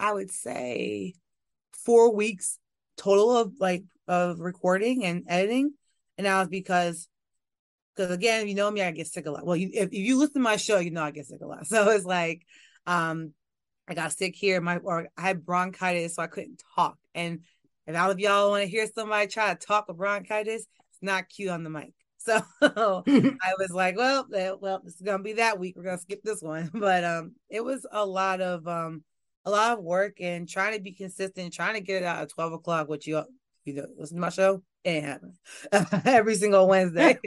[0.00, 1.14] I would say
[1.72, 2.58] four weeks
[2.96, 5.72] total of like of recording and editing.
[6.16, 7.08] And that was because
[7.94, 9.44] because again, you know me, I get sick a lot.
[9.44, 11.46] Well, you, if, if you listen to my show, you know I get sick a
[11.46, 11.66] lot.
[11.66, 12.42] So it's like
[12.86, 13.32] um
[13.88, 16.98] I got sick here, my or I had bronchitis, so I couldn't talk.
[17.14, 17.40] And
[17.86, 21.28] if all of y'all want to hear somebody try to talk with bronchitis, it's not
[21.28, 21.92] cute on the mic.
[22.20, 24.26] So I was like, well,
[24.60, 25.76] well, this is gonna be that week.
[25.76, 26.68] We're gonna skip this one.
[26.74, 29.02] But um, it was a lot of um,
[29.46, 32.28] a lot of work and trying to be consistent, trying to get it out at
[32.28, 32.88] twelve o'clock.
[32.88, 33.22] Which you
[33.64, 35.36] you know, listen to my show, it ain't happening
[36.04, 37.18] every single Wednesday.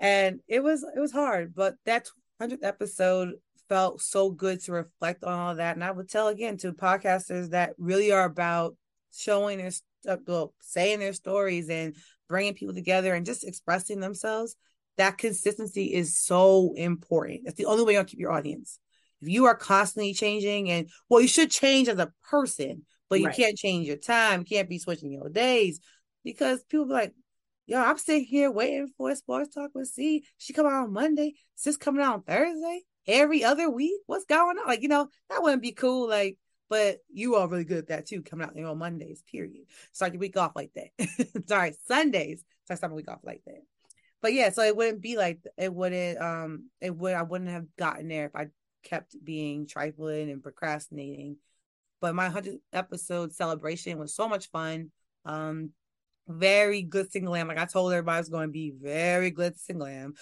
[0.00, 3.34] and it was it was hard, but that hundredth episode
[3.72, 5.76] felt so good to reflect on all that.
[5.76, 8.76] And I would tell again to podcasters that really are about
[9.14, 9.70] showing their
[10.06, 11.96] uh, well, saying their stories and
[12.28, 14.56] bringing people together and just expressing themselves,
[14.98, 17.40] that consistency is so important.
[17.46, 18.78] That's the only way you'll keep your audience.
[19.22, 23.26] If you are constantly changing, and well, you should change as a person, but you
[23.28, 23.36] right.
[23.36, 25.80] can't change your time, you can't be switching your days
[26.24, 27.14] because people be like,
[27.64, 30.26] yo, I'm sitting here waiting for sports talk with C.
[30.36, 34.00] She come out on Monday, sis coming out on Thursday every other week.
[34.06, 34.66] What's going on?
[34.66, 36.08] Like, you know, that wouldn't be cool.
[36.08, 36.38] Like,
[36.68, 39.66] but you are really good at that too, coming out there on Mondays, period.
[39.92, 41.46] Start your week off like that.
[41.48, 42.44] Sorry, Sundays.
[42.64, 43.62] Start starting week off like that.
[44.22, 47.66] But yeah, so it wouldn't be like it wouldn't um it would I wouldn't have
[47.76, 48.46] gotten there if I
[48.84, 51.36] kept being trifling and procrastinating.
[52.00, 54.92] But my 100th episode celebration was so much fun.
[55.24, 55.70] Um
[56.28, 57.48] very glitz and glam.
[57.48, 60.14] Like I told everybody, it's going to be very glitz and glam.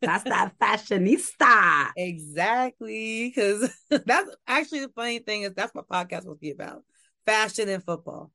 [0.00, 1.90] That's that fashionista.
[1.96, 3.28] Exactly.
[3.28, 3.70] Because
[4.06, 6.82] that's actually the funny thing is that's what podcast will be about
[7.26, 8.30] fashion and football.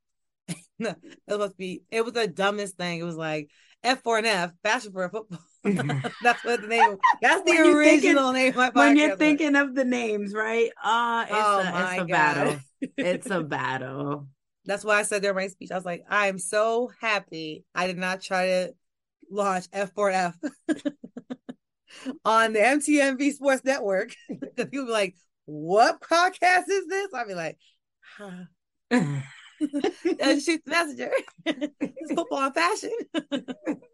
[0.79, 0.95] it
[1.29, 2.99] must be, it was the dumbest thing.
[2.99, 3.49] It was like
[3.83, 5.39] F for an F, fashion for a football.
[5.63, 6.97] that's what the name.
[7.21, 8.49] That's the original thinking, name.
[8.49, 10.69] Of my podcast when you're thinking of the names, right?
[10.83, 12.59] Uh, it's oh, a, it's a battle.
[12.97, 14.27] It's a battle.
[14.65, 17.87] That's why I said during my speech, I was like, I am so happy I
[17.87, 18.73] did not try to
[19.29, 20.33] launch F4F
[22.25, 24.15] on the MTMV Sports Network.
[24.27, 27.13] Because people be like, what podcast is this?
[27.13, 27.57] I'd be like,
[28.17, 28.45] huh.
[28.91, 31.11] and shoot the messenger.
[31.45, 32.91] it's football and fashion.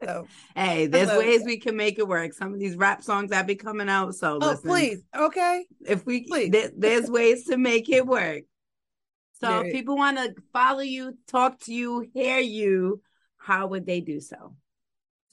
[0.03, 2.33] so, hey, there's ways we can make it work.
[2.33, 4.15] Some of these rap songs that be coming out.
[4.15, 5.65] So oh, listen, please, okay.
[5.81, 8.43] If we please, th- there's ways to make it work.
[9.41, 13.01] So if people want to follow you, talk to you, hear you,
[13.37, 14.55] how would they do so?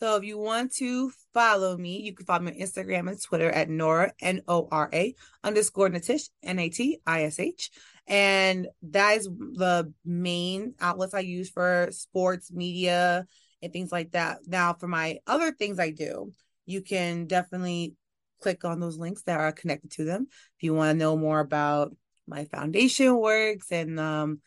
[0.01, 3.51] So if you want to follow me, you can follow me on Instagram and Twitter
[3.51, 7.71] at Nora N O R A underscore Natish N A T I S H,
[8.07, 13.27] and that is the main outlets I use for sports media
[13.61, 14.39] and things like that.
[14.47, 16.33] Now for my other things I do,
[16.65, 17.95] you can definitely
[18.41, 21.41] click on those links that are connected to them if you want to know more
[21.41, 21.93] about
[22.29, 24.41] my foundation works and um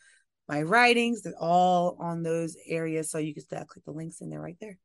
[0.48, 4.28] my writings they're all on those areas so you can still click the links in
[4.30, 4.78] there right there.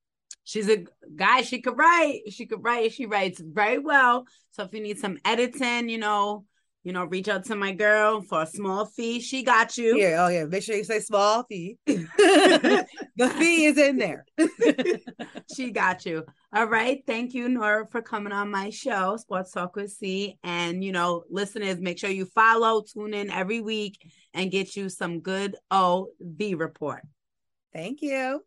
[0.44, 4.26] She's a guy she could write she could write she writes very well.
[4.52, 6.46] So if you need some editing you know
[6.88, 9.20] you know, reach out to my girl for a small fee.
[9.20, 9.98] She got you.
[9.98, 10.46] Yeah, oh yeah.
[10.46, 11.76] Make sure you say small fee.
[11.86, 12.88] the
[13.38, 14.26] fee is in there.
[15.54, 16.24] she got you.
[16.56, 17.04] All right.
[17.06, 20.38] Thank you, Nora, for coming on my show, Sports Talk with C.
[20.46, 24.00] And you know, listeners, make sure you follow, tune in every week,
[24.34, 26.08] and get you some good OV
[26.56, 27.02] report.
[27.74, 28.47] Thank you.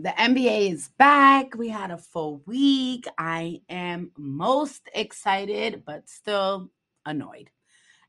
[0.00, 1.56] The NBA is back.
[1.56, 3.08] We had a full week.
[3.18, 6.70] I am most excited, but still
[7.04, 7.50] annoyed.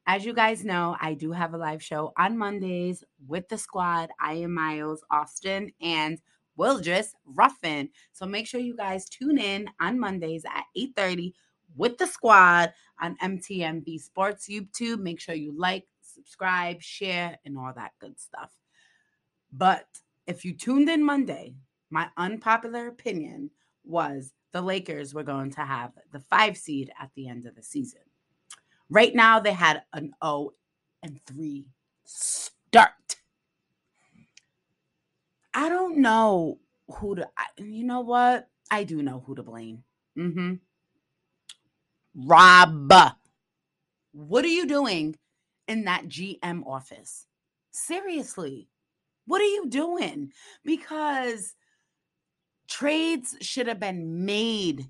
[0.05, 4.11] As you guys know, I do have a live show on Mondays with the squad.
[4.21, 6.21] I am Miles Austin and
[6.57, 7.89] Wildress Ruffin.
[8.11, 11.33] So make sure you guys tune in on Mondays at 8:30
[11.75, 12.71] with the squad
[13.01, 14.99] on MTMV Sports YouTube.
[14.99, 18.51] Make sure you like, subscribe, share, and all that good stuff.
[19.51, 19.87] But
[20.27, 21.55] if you tuned in Monday,
[21.89, 23.51] my unpopular opinion
[23.83, 27.63] was the Lakers were going to have the five seed at the end of the
[27.63, 28.01] season.
[28.89, 30.53] Right now, they had an 0
[31.03, 31.65] and 3
[32.03, 33.17] start.
[35.53, 37.29] I don't know who to.
[37.57, 38.47] You know what?
[38.71, 39.83] I do know who to blame.
[40.17, 40.55] Mm-hmm.
[42.15, 42.93] Rob,
[44.11, 45.15] what are you doing
[45.67, 47.25] in that GM office?
[47.71, 48.67] Seriously,
[49.25, 50.31] what are you doing?
[50.65, 51.55] Because
[52.69, 54.89] trades should have been made.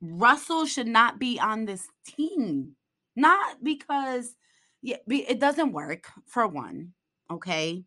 [0.00, 2.74] Russell should not be on this team.
[3.14, 4.34] Not because
[4.82, 6.92] yeah, it doesn't work for one,
[7.30, 7.84] okay?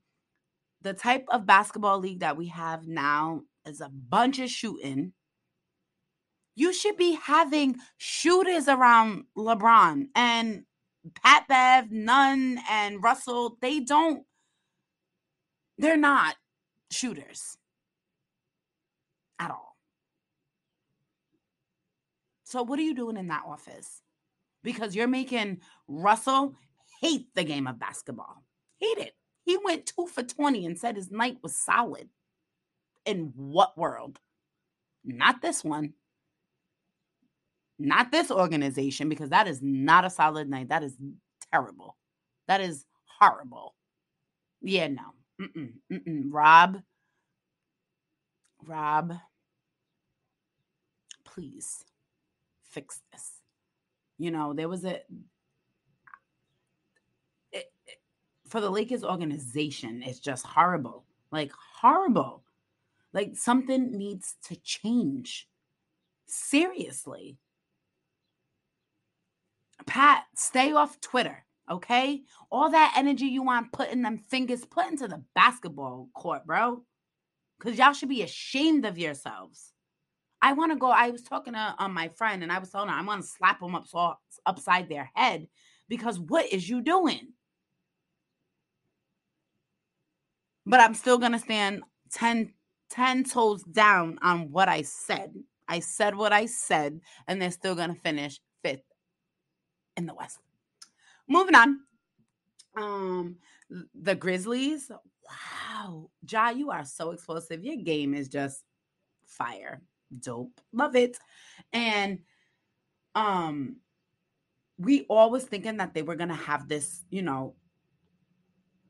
[0.82, 5.12] The type of basketball league that we have now is a bunch of shooting.
[6.56, 10.64] You should be having shooters around LeBron and
[11.22, 13.58] Pat Bev, Nunn, and Russell.
[13.62, 14.24] They don't,
[15.78, 16.36] they're not
[16.92, 17.58] shooters
[19.40, 19.76] at all.
[22.44, 24.02] So, what are you doing in that office?
[24.64, 26.56] Because you're making Russell
[27.02, 28.44] hate the game of basketball.
[28.80, 29.16] Hate it.
[29.44, 32.10] He went two for 20 and said his night was solid.
[33.06, 34.20] In what world?
[35.04, 35.94] Not this one.
[37.78, 40.70] Not this organization, because that is not a solid night.
[40.70, 40.96] That is
[41.52, 41.98] terrible.
[42.48, 42.86] That is
[43.20, 43.76] horrible.
[44.62, 45.14] Yeah, no.
[45.42, 46.24] Mm-mm, mm-mm.
[46.32, 46.82] Rob,
[48.66, 49.14] Rob,
[51.24, 51.84] please
[52.64, 53.32] fix this.
[54.18, 55.02] You know, there was a
[57.52, 58.00] it, it,
[58.48, 61.06] for the Lakers organization, it's just horrible.
[61.32, 62.44] Like horrible.
[63.14, 65.48] Like something needs to change.
[66.28, 67.38] Seriously.
[69.86, 72.24] Pat, stay off Twitter, okay?
[72.52, 76.84] All that energy you want putting them fingers put into the basketball court, bro.
[77.60, 79.72] Cause y'all should be ashamed of yourselves.
[80.42, 80.88] I want to go.
[80.88, 83.28] I was talking to um, my friend, and I was telling her I want to
[83.28, 84.14] slap them up so,
[84.46, 85.48] upside their head
[85.90, 87.30] because what is you doing?
[90.66, 92.54] But I'm still gonna stand 10,
[92.90, 95.34] 10 toes down on what I said.
[95.68, 98.84] I said what I said, and they're still gonna finish fifth
[99.98, 100.40] in the West.
[101.28, 101.80] Moving on.
[102.78, 103.38] Um,
[103.96, 104.92] the Grizzlies.
[105.28, 107.64] Wow, Ja, you are so explosive.
[107.64, 108.64] Your game is just
[109.26, 109.82] fire.
[110.20, 110.62] Dope.
[110.72, 111.18] Love it.
[111.74, 112.20] And
[113.16, 113.78] um
[114.78, 117.56] we always thinking that they were gonna have this, you know,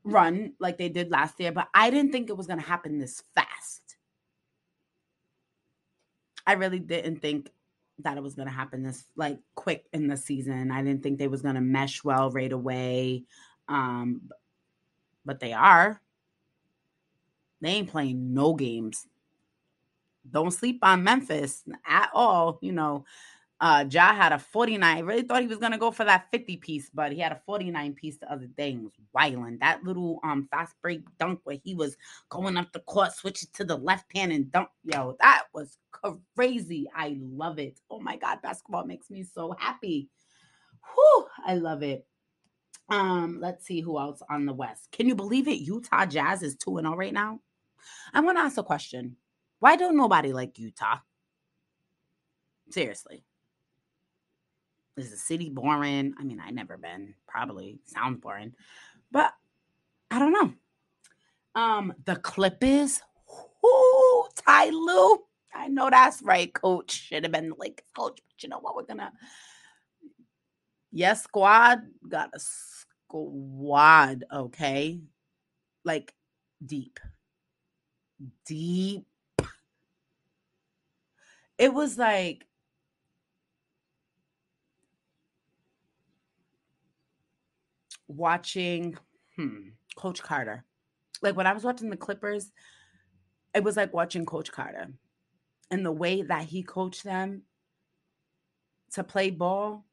[0.04, 3.22] run like they did last year, but I didn't think it was gonna happen this
[3.34, 3.96] fast.
[6.46, 7.50] I really didn't think
[8.00, 10.70] that it was to happen this like quick in the season.
[10.70, 13.24] I didn't think they was to mesh well right away.
[13.68, 14.22] Um
[15.24, 16.00] but they are.
[17.60, 19.06] They ain't playing no games.
[20.30, 23.04] Don't sleep on Memphis at all, you know.
[23.58, 24.96] Uh Ja had a 49.
[24.96, 27.40] I really thought he was gonna go for that 50 piece, but he had a
[27.46, 29.58] 49 piece the other day and was wiling.
[29.60, 31.96] That little um fast break dunk where he was
[32.28, 34.68] going up the court, switching to the left hand and dunk.
[34.84, 35.78] Yo, that was
[36.34, 36.86] crazy.
[36.94, 37.80] I love it.
[37.90, 40.10] Oh my god, basketball makes me so happy.
[40.94, 42.06] Whew, I love it.
[42.88, 44.88] Um, let's see who else on the West.
[44.92, 45.60] Can you believe it?
[45.60, 47.40] Utah Jazz is 2 0 right now.
[48.12, 49.16] I want to ask a question.
[49.58, 50.98] Why don't nobody like Utah?
[52.70, 53.24] Seriously.
[54.96, 56.14] Is the city boring?
[56.18, 57.14] I mean, I never been.
[57.26, 58.54] Probably sounds boring,
[59.10, 59.32] but
[60.10, 60.54] I don't know.
[61.54, 63.00] Um, the Clippers.
[63.62, 65.22] Whoo, Ty Lue.
[65.54, 66.92] I know that's right, coach.
[66.92, 68.76] Should have been Lakers coach, but you know what?
[68.76, 69.12] We're gonna.
[70.92, 74.24] Yes, squad got a squad.
[74.32, 75.00] Okay,
[75.84, 76.14] like
[76.64, 77.00] deep,
[78.44, 79.06] deep.
[81.58, 82.46] It was like
[88.08, 88.96] watching
[89.36, 90.64] hmm, Coach Carter.
[91.22, 92.52] Like when I was watching the Clippers,
[93.54, 94.88] it was like watching Coach Carter
[95.70, 97.42] and the way that he coached them
[98.92, 99.84] to play ball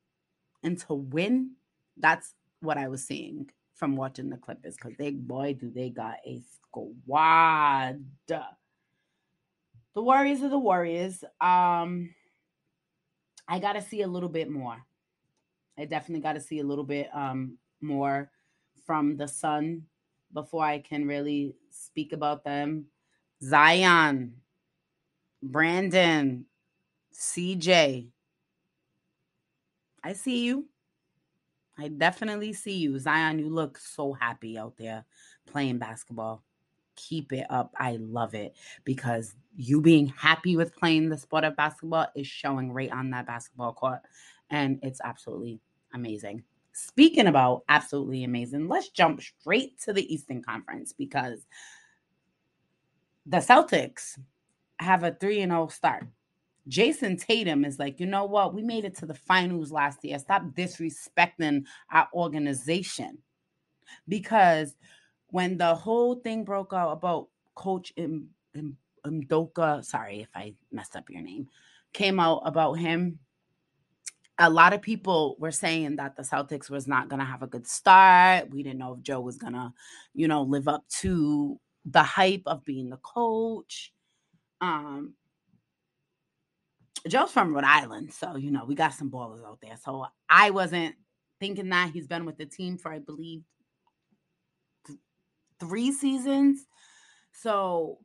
[0.64, 1.52] and to win.
[1.98, 6.18] That's what I was seeing from watching the Clippers because they, boy, do they got
[6.26, 8.04] a squad.
[8.28, 11.24] The Warriors are the Warriors.
[11.40, 12.14] Um,
[13.48, 14.78] I got to see a little bit more.
[15.78, 18.32] I definitely got to see a little bit um more
[18.86, 19.84] from the Sun
[20.34, 22.86] before I can really speak about them.
[23.42, 24.36] Zion,
[25.42, 26.46] Brandon,
[27.14, 28.08] CJ.
[30.04, 30.66] I see you.
[31.78, 33.00] I definitely see you.
[33.00, 35.06] Zion, you look so happy out there
[35.46, 36.44] playing basketball.
[36.96, 37.74] Keep it up.
[37.80, 42.72] I love it because you being happy with playing the sport of basketball is showing
[42.72, 44.00] right on that basketball court.
[44.52, 45.60] And it's absolutely
[45.94, 46.44] amazing.
[46.74, 51.46] Speaking about absolutely amazing, let's jump straight to the Eastern Conference because
[53.26, 54.20] the Celtics
[54.80, 56.06] have a 3 and 0 start.
[56.70, 58.54] Jayson Tatum is like, you know what?
[58.54, 60.18] We made it to the finals last year.
[60.20, 63.18] Stop disrespecting our organization.
[64.08, 64.76] Because
[65.28, 70.96] when the whole thing broke out about Coach M- M- Mdoka, sorry if I messed
[70.96, 71.50] up your name,
[71.92, 73.20] came out about him,
[74.40, 77.48] a lot of people were saying that the Celtics was not going to have a
[77.48, 78.50] good start.
[78.50, 79.72] We didn't know if Joe was going to,
[80.14, 83.94] you know, live up to the hype of being the coach.
[84.60, 85.14] Um,
[87.08, 89.78] Joe's from Rhode Island, so you know we got some ballers out there.
[89.84, 90.96] So I wasn't
[91.40, 93.44] thinking that he's been with the team for I believe
[94.88, 95.00] th-
[95.60, 96.66] three seasons.
[97.34, 98.00] So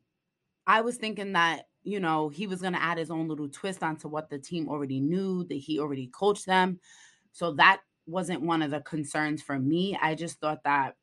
[0.67, 3.83] I was thinking that you know he was going to add his own little twist
[3.83, 6.81] onto what the team already knew that he already coached them.
[7.33, 9.97] So that wasn't one of the concerns for me.
[10.01, 10.97] I just thought that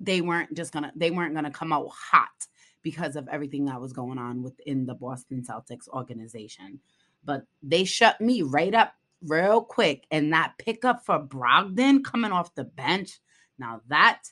[0.00, 2.46] they weren't just gonna they weren't gonna come out hot
[2.86, 6.78] because of everything that was going on within the Boston Celtics organization.
[7.24, 10.06] But they shut me right up real quick.
[10.12, 13.18] And that pickup for Brogdon coming off the bench,
[13.58, 14.22] now that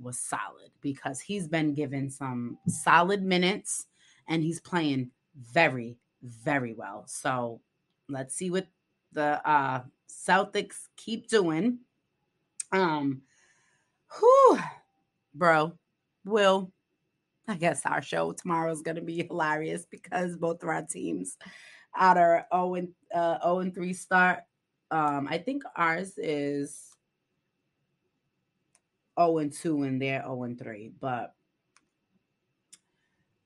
[0.00, 3.84] was solid because he's been given some solid minutes
[4.26, 7.04] and he's playing very, very well.
[7.06, 7.60] So
[8.08, 8.66] let's see what
[9.12, 11.80] the uh Celtics keep doing.
[12.72, 13.20] Um
[14.18, 14.58] whew,
[15.34, 15.74] bro,
[16.24, 16.72] Will,
[17.48, 21.36] I guess our show tomorrow is going to be hilarious because both of our teams
[21.96, 24.40] at our 0 and uh, 0 and 3 start.
[24.90, 26.90] Um, I think ours is
[29.18, 30.92] 0 and 2 and they're 0 and 3.
[31.00, 31.34] But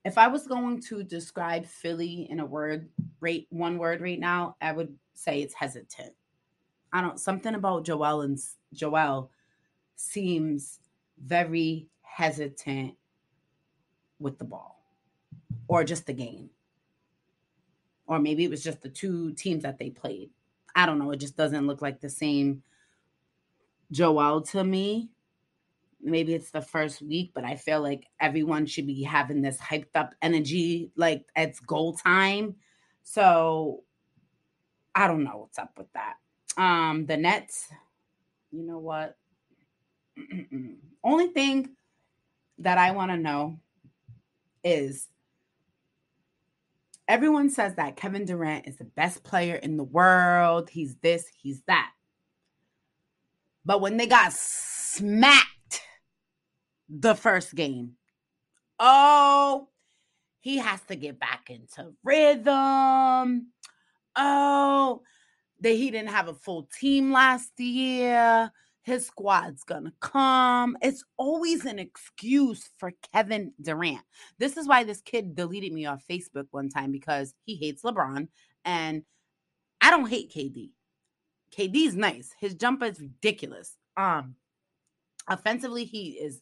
[0.03, 2.89] if I was going to describe Philly in a word,
[3.19, 6.13] rate one word right now, I would say it's hesitant.
[6.93, 8.39] I don't something about Joel and
[8.73, 9.31] Joel
[9.95, 10.79] seems
[11.21, 12.95] very hesitant
[14.19, 14.83] with the ball
[15.67, 16.49] or just the game.
[18.07, 20.29] Or maybe it was just the two teams that they played.
[20.75, 21.11] I don't know.
[21.11, 22.61] It just doesn't look like the same
[23.91, 25.09] Joel to me.
[26.01, 29.95] Maybe it's the first week, but I feel like everyone should be having this hyped
[29.95, 32.55] up energy like it's goal time.
[33.03, 33.83] So
[34.93, 36.15] I don't know what's up with that.
[36.57, 37.69] Um, the Nets,
[38.51, 39.17] you know what?
[41.03, 41.69] Only thing
[42.59, 43.59] that I want to know
[44.65, 45.07] is
[47.07, 50.69] everyone says that Kevin Durant is the best player in the world.
[50.69, 51.91] He's this, he's that.
[53.63, 55.81] But when they got smacked
[56.89, 57.93] the first game,
[58.79, 59.69] oh,
[60.39, 63.51] he has to get back into rhythm.
[64.15, 65.01] Oh,
[65.61, 68.51] that he didn't have a full team last year
[68.85, 70.77] his squad's gonna come.
[70.79, 74.03] It's always an excuse for Kevin Durant.
[74.37, 78.27] This is why this kid deleted me off Facebook one time because he hates LeBron.
[78.63, 79.03] And
[79.81, 80.69] I don't hate KD.
[81.51, 82.31] KD's nice.
[82.39, 83.75] His jumper is ridiculous.
[83.97, 84.35] Um
[85.27, 86.41] offensively, he is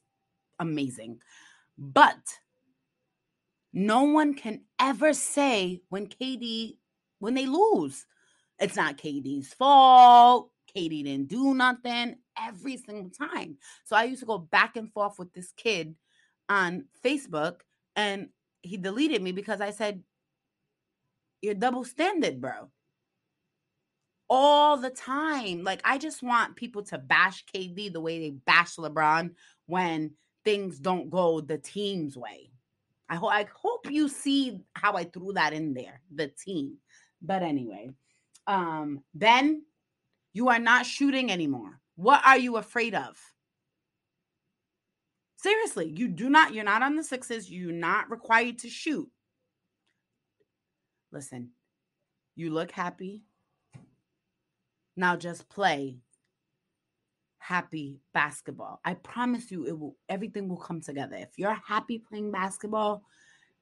[0.60, 1.20] amazing.
[1.78, 2.40] But
[3.72, 6.76] no one can ever say when KD
[7.20, 8.06] when they lose.
[8.60, 10.52] It's not KD's fault.
[10.76, 13.58] KD didn't do nothing every single time.
[13.86, 15.96] So I used to go back and forth with this kid
[16.50, 17.62] on Facebook
[17.96, 18.30] and
[18.62, 20.04] he deleted me because I said,
[21.42, 22.70] You're double standard, bro.
[24.30, 25.64] All the time.
[25.64, 29.32] Like, I just want people to bash KD the way they bash LeBron
[29.68, 30.12] when
[30.44, 32.50] things don't go the team's way.
[33.10, 36.78] I, ho- I hope you see how I threw that in there, the team.
[37.22, 37.92] But anyway,
[38.48, 39.64] um, Ben,
[40.34, 41.80] you are not shooting anymore.
[41.96, 43.18] What are you afraid of?
[45.38, 47.52] Seriously, you do not, you're not on the sixes.
[47.52, 49.10] You're not required to shoot.
[51.12, 51.50] Listen,
[52.36, 53.24] you look happy.
[54.96, 55.98] Now just play
[57.40, 58.80] happy basketball.
[58.86, 61.18] I promise you it will everything will come together.
[61.18, 63.04] If you're happy playing basketball,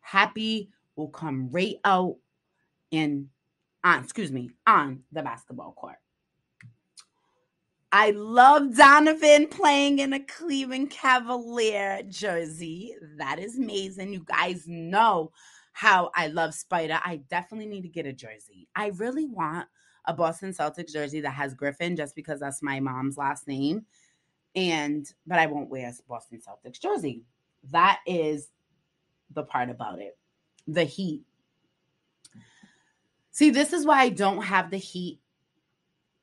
[0.01, 2.17] happy will come right out
[2.91, 3.29] in
[3.83, 5.95] on excuse me, on the basketball court.
[7.91, 12.95] I love Donovan playing in a Cleveland Cavalier jersey.
[13.17, 14.13] That is amazing.
[14.13, 15.31] You guys know
[15.73, 16.99] how I love Spider.
[17.03, 18.69] I definitely need to get a jersey.
[18.75, 19.67] I really want
[20.05, 23.85] a Boston Celtics jersey that has Griffin just because that's my mom's last name.
[24.55, 27.23] And but I won't wear a Boston Celtics jersey.
[27.71, 28.49] That is
[29.33, 30.17] the part about it.
[30.67, 31.23] The heat.
[33.31, 35.19] See, this is why I don't have the heat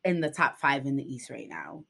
[0.05, 1.85] in the top five in the East right now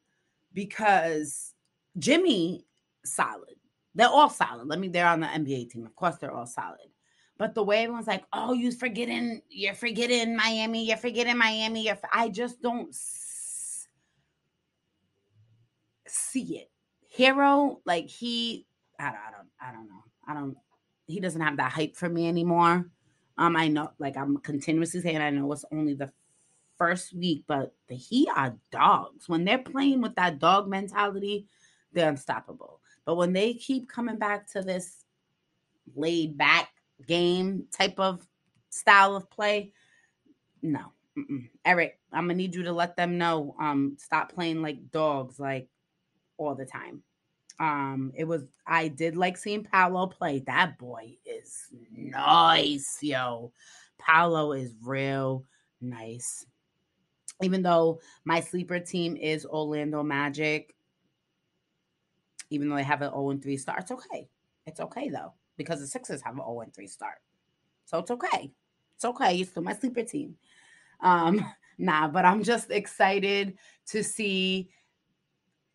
[0.52, 1.54] because
[1.98, 2.64] Jimmy
[3.04, 3.54] solid.
[3.94, 4.68] They're all solid.
[4.68, 4.88] Let me.
[4.88, 5.84] They're on the NBA team.
[5.84, 6.88] Of course, they're all solid.
[7.36, 9.42] But the way everyone's like, "Oh, you forgetting?
[9.48, 10.86] You're forgetting Miami.
[10.86, 13.88] You're forgetting Miami." You're, I just don't s-
[16.06, 16.70] see it.
[17.16, 18.66] Herro, like he,
[19.00, 20.04] I don't, I don't, I don't know.
[20.26, 20.56] I don't.
[21.06, 22.88] He doesn't have that hype for me anymore.
[23.38, 26.12] Um, I know, like I'm continuously saying, I know it's only the
[26.78, 29.28] first week, but the Heat are dogs.
[29.28, 31.46] When they're playing with that dog mentality,
[31.92, 32.80] they're unstoppable.
[33.04, 35.04] But when they keep coming back to this
[35.94, 36.68] laid back
[37.06, 38.26] game type of
[38.70, 39.72] style of play,
[40.62, 40.92] no.
[41.16, 41.48] Mm-mm.
[41.64, 43.56] Eric, I'm gonna need you to let them know.
[43.60, 45.68] Um, stop playing like dogs, like
[46.36, 47.02] all the time.
[47.58, 50.40] Um, it was I did like seeing Paolo play.
[50.46, 53.52] That boy is nice, yo.
[53.98, 55.44] Paolo is real
[55.80, 56.46] nice.
[57.42, 60.74] Even though my sleeper team is Orlando Magic,
[62.50, 64.28] even though they have an 0 3 start, it's okay.
[64.66, 67.18] It's okay though, because the Sixers have an 0 3 start.
[67.84, 68.52] So it's okay.
[68.96, 69.34] It's okay.
[69.34, 70.36] You're still my sleeper team.
[71.00, 71.44] Um,
[71.78, 74.70] nah, but I'm just excited to see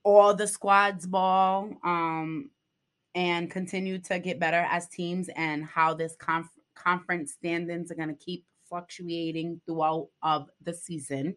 [0.04, 2.50] all the squads ball um,
[3.16, 8.10] and continue to get better as teams and how this conf- conference standings are going
[8.10, 11.36] to keep fluctuating throughout of the season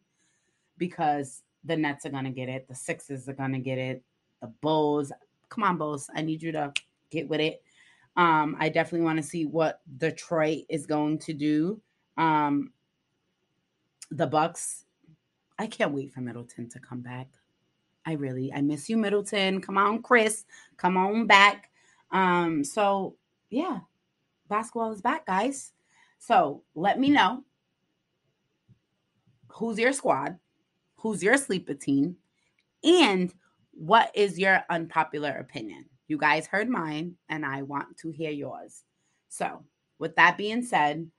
[0.79, 4.03] because the Nets are going to get it, the Sixers are going to get it,
[4.41, 5.13] the Bulls.
[5.49, 6.09] Come on, Bulls.
[6.15, 6.73] I need you to
[7.11, 7.63] get with it.
[8.17, 11.81] Um, I definitely want to see what Detroit is going to do.
[12.17, 12.73] Um,
[14.11, 14.85] the Bucks.
[15.59, 17.29] I can't wait for Middleton to come back.
[18.05, 19.61] I really, I miss you, Middleton.
[19.61, 20.45] Come on, Chris.
[20.77, 21.71] Come on back.
[22.13, 23.17] Um, so
[23.51, 23.81] yeah,
[24.49, 25.73] basketball is back, guys.
[26.19, 27.43] So let me know
[29.49, 30.39] who's your squad,
[30.97, 32.17] who's your sleeper team,
[32.85, 33.33] and
[33.73, 35.87] what is your unpopular opinion.
[36.09, 38.85] You guys heard mine, and I want to hear yours.
[39.29, 39.65] So,
[39.99, 41.11] with that being said,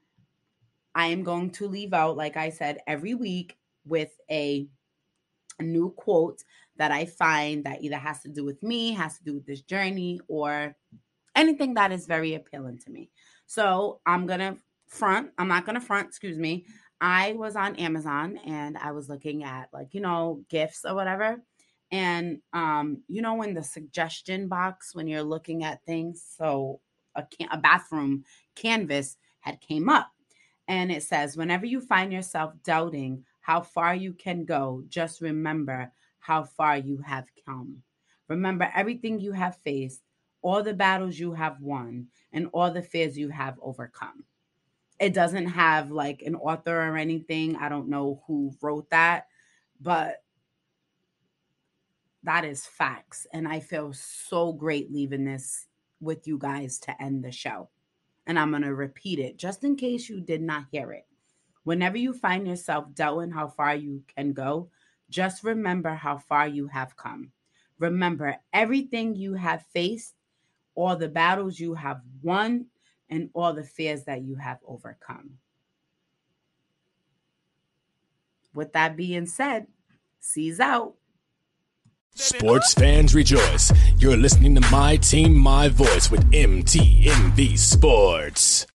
[0.96, 4.68] I am going to leave out, like I said, every week with a
[5.62, 6.44] new quote
[6.78, 9.62] that I find that either has to do with me, has to do with this
[9.62, 10.76] journey, or
[11.36, 13.10] anything that is very appealing to me.
[13.46, 14.58] So I'm gonna
[14.88, 15.32] front.
[15.38, 16.08] I'm not gonna front.
[16.08, 16.66] Excuse me.
[17.00, 21.42] I was on Amazon and I was looking at like you know gifts or whatever,
[21.92, 26.80] and um you know in the suggestion box when you're looking at things, so
[27.16, 28.24] a can- a bathroom
[28.56, 30.12] canvas had came up,
[30.68, 35.92] and it says whenever you find yourself doubting how far you can go, just remember
[36.20, 37.82] how far you have come.
[38.28, 40.02] Remember everything you have faced,
[40.42, 44.26] all the battles you have won, and all the fears you have overcome.
[45.00, 47.56] It doesn't have like an author or anything.
[47.56, 49.28] I don't know who wrote that,
[49.80, 50.24] but
[52.24, 53.28] that is facts.
[53.32, 55.68] And I feel so great leaving this
[56.02, 57.70] with you guys to end the show.
[58.26, 61.06] And I'm going to repeat it just in case you did not hear it.
[61.64, 64.70] Whenever you find yourself doubting how far you can go,
[65.10, 67.32] just remember how far you have come.
[67.80, 70.16] Remember everything you have faced,
[70.76, 72.66] all the battles you have won,
[73.10, 75.38] and all the fears that you have overcome.
[78.54, 79.68] With that being said,
[80.20, 80.96] seize out.
[82.16, 83.72] Sports fans rejoice.
[84.00, 88.66] You're listening to My Team, My Voice with MTMV Sports.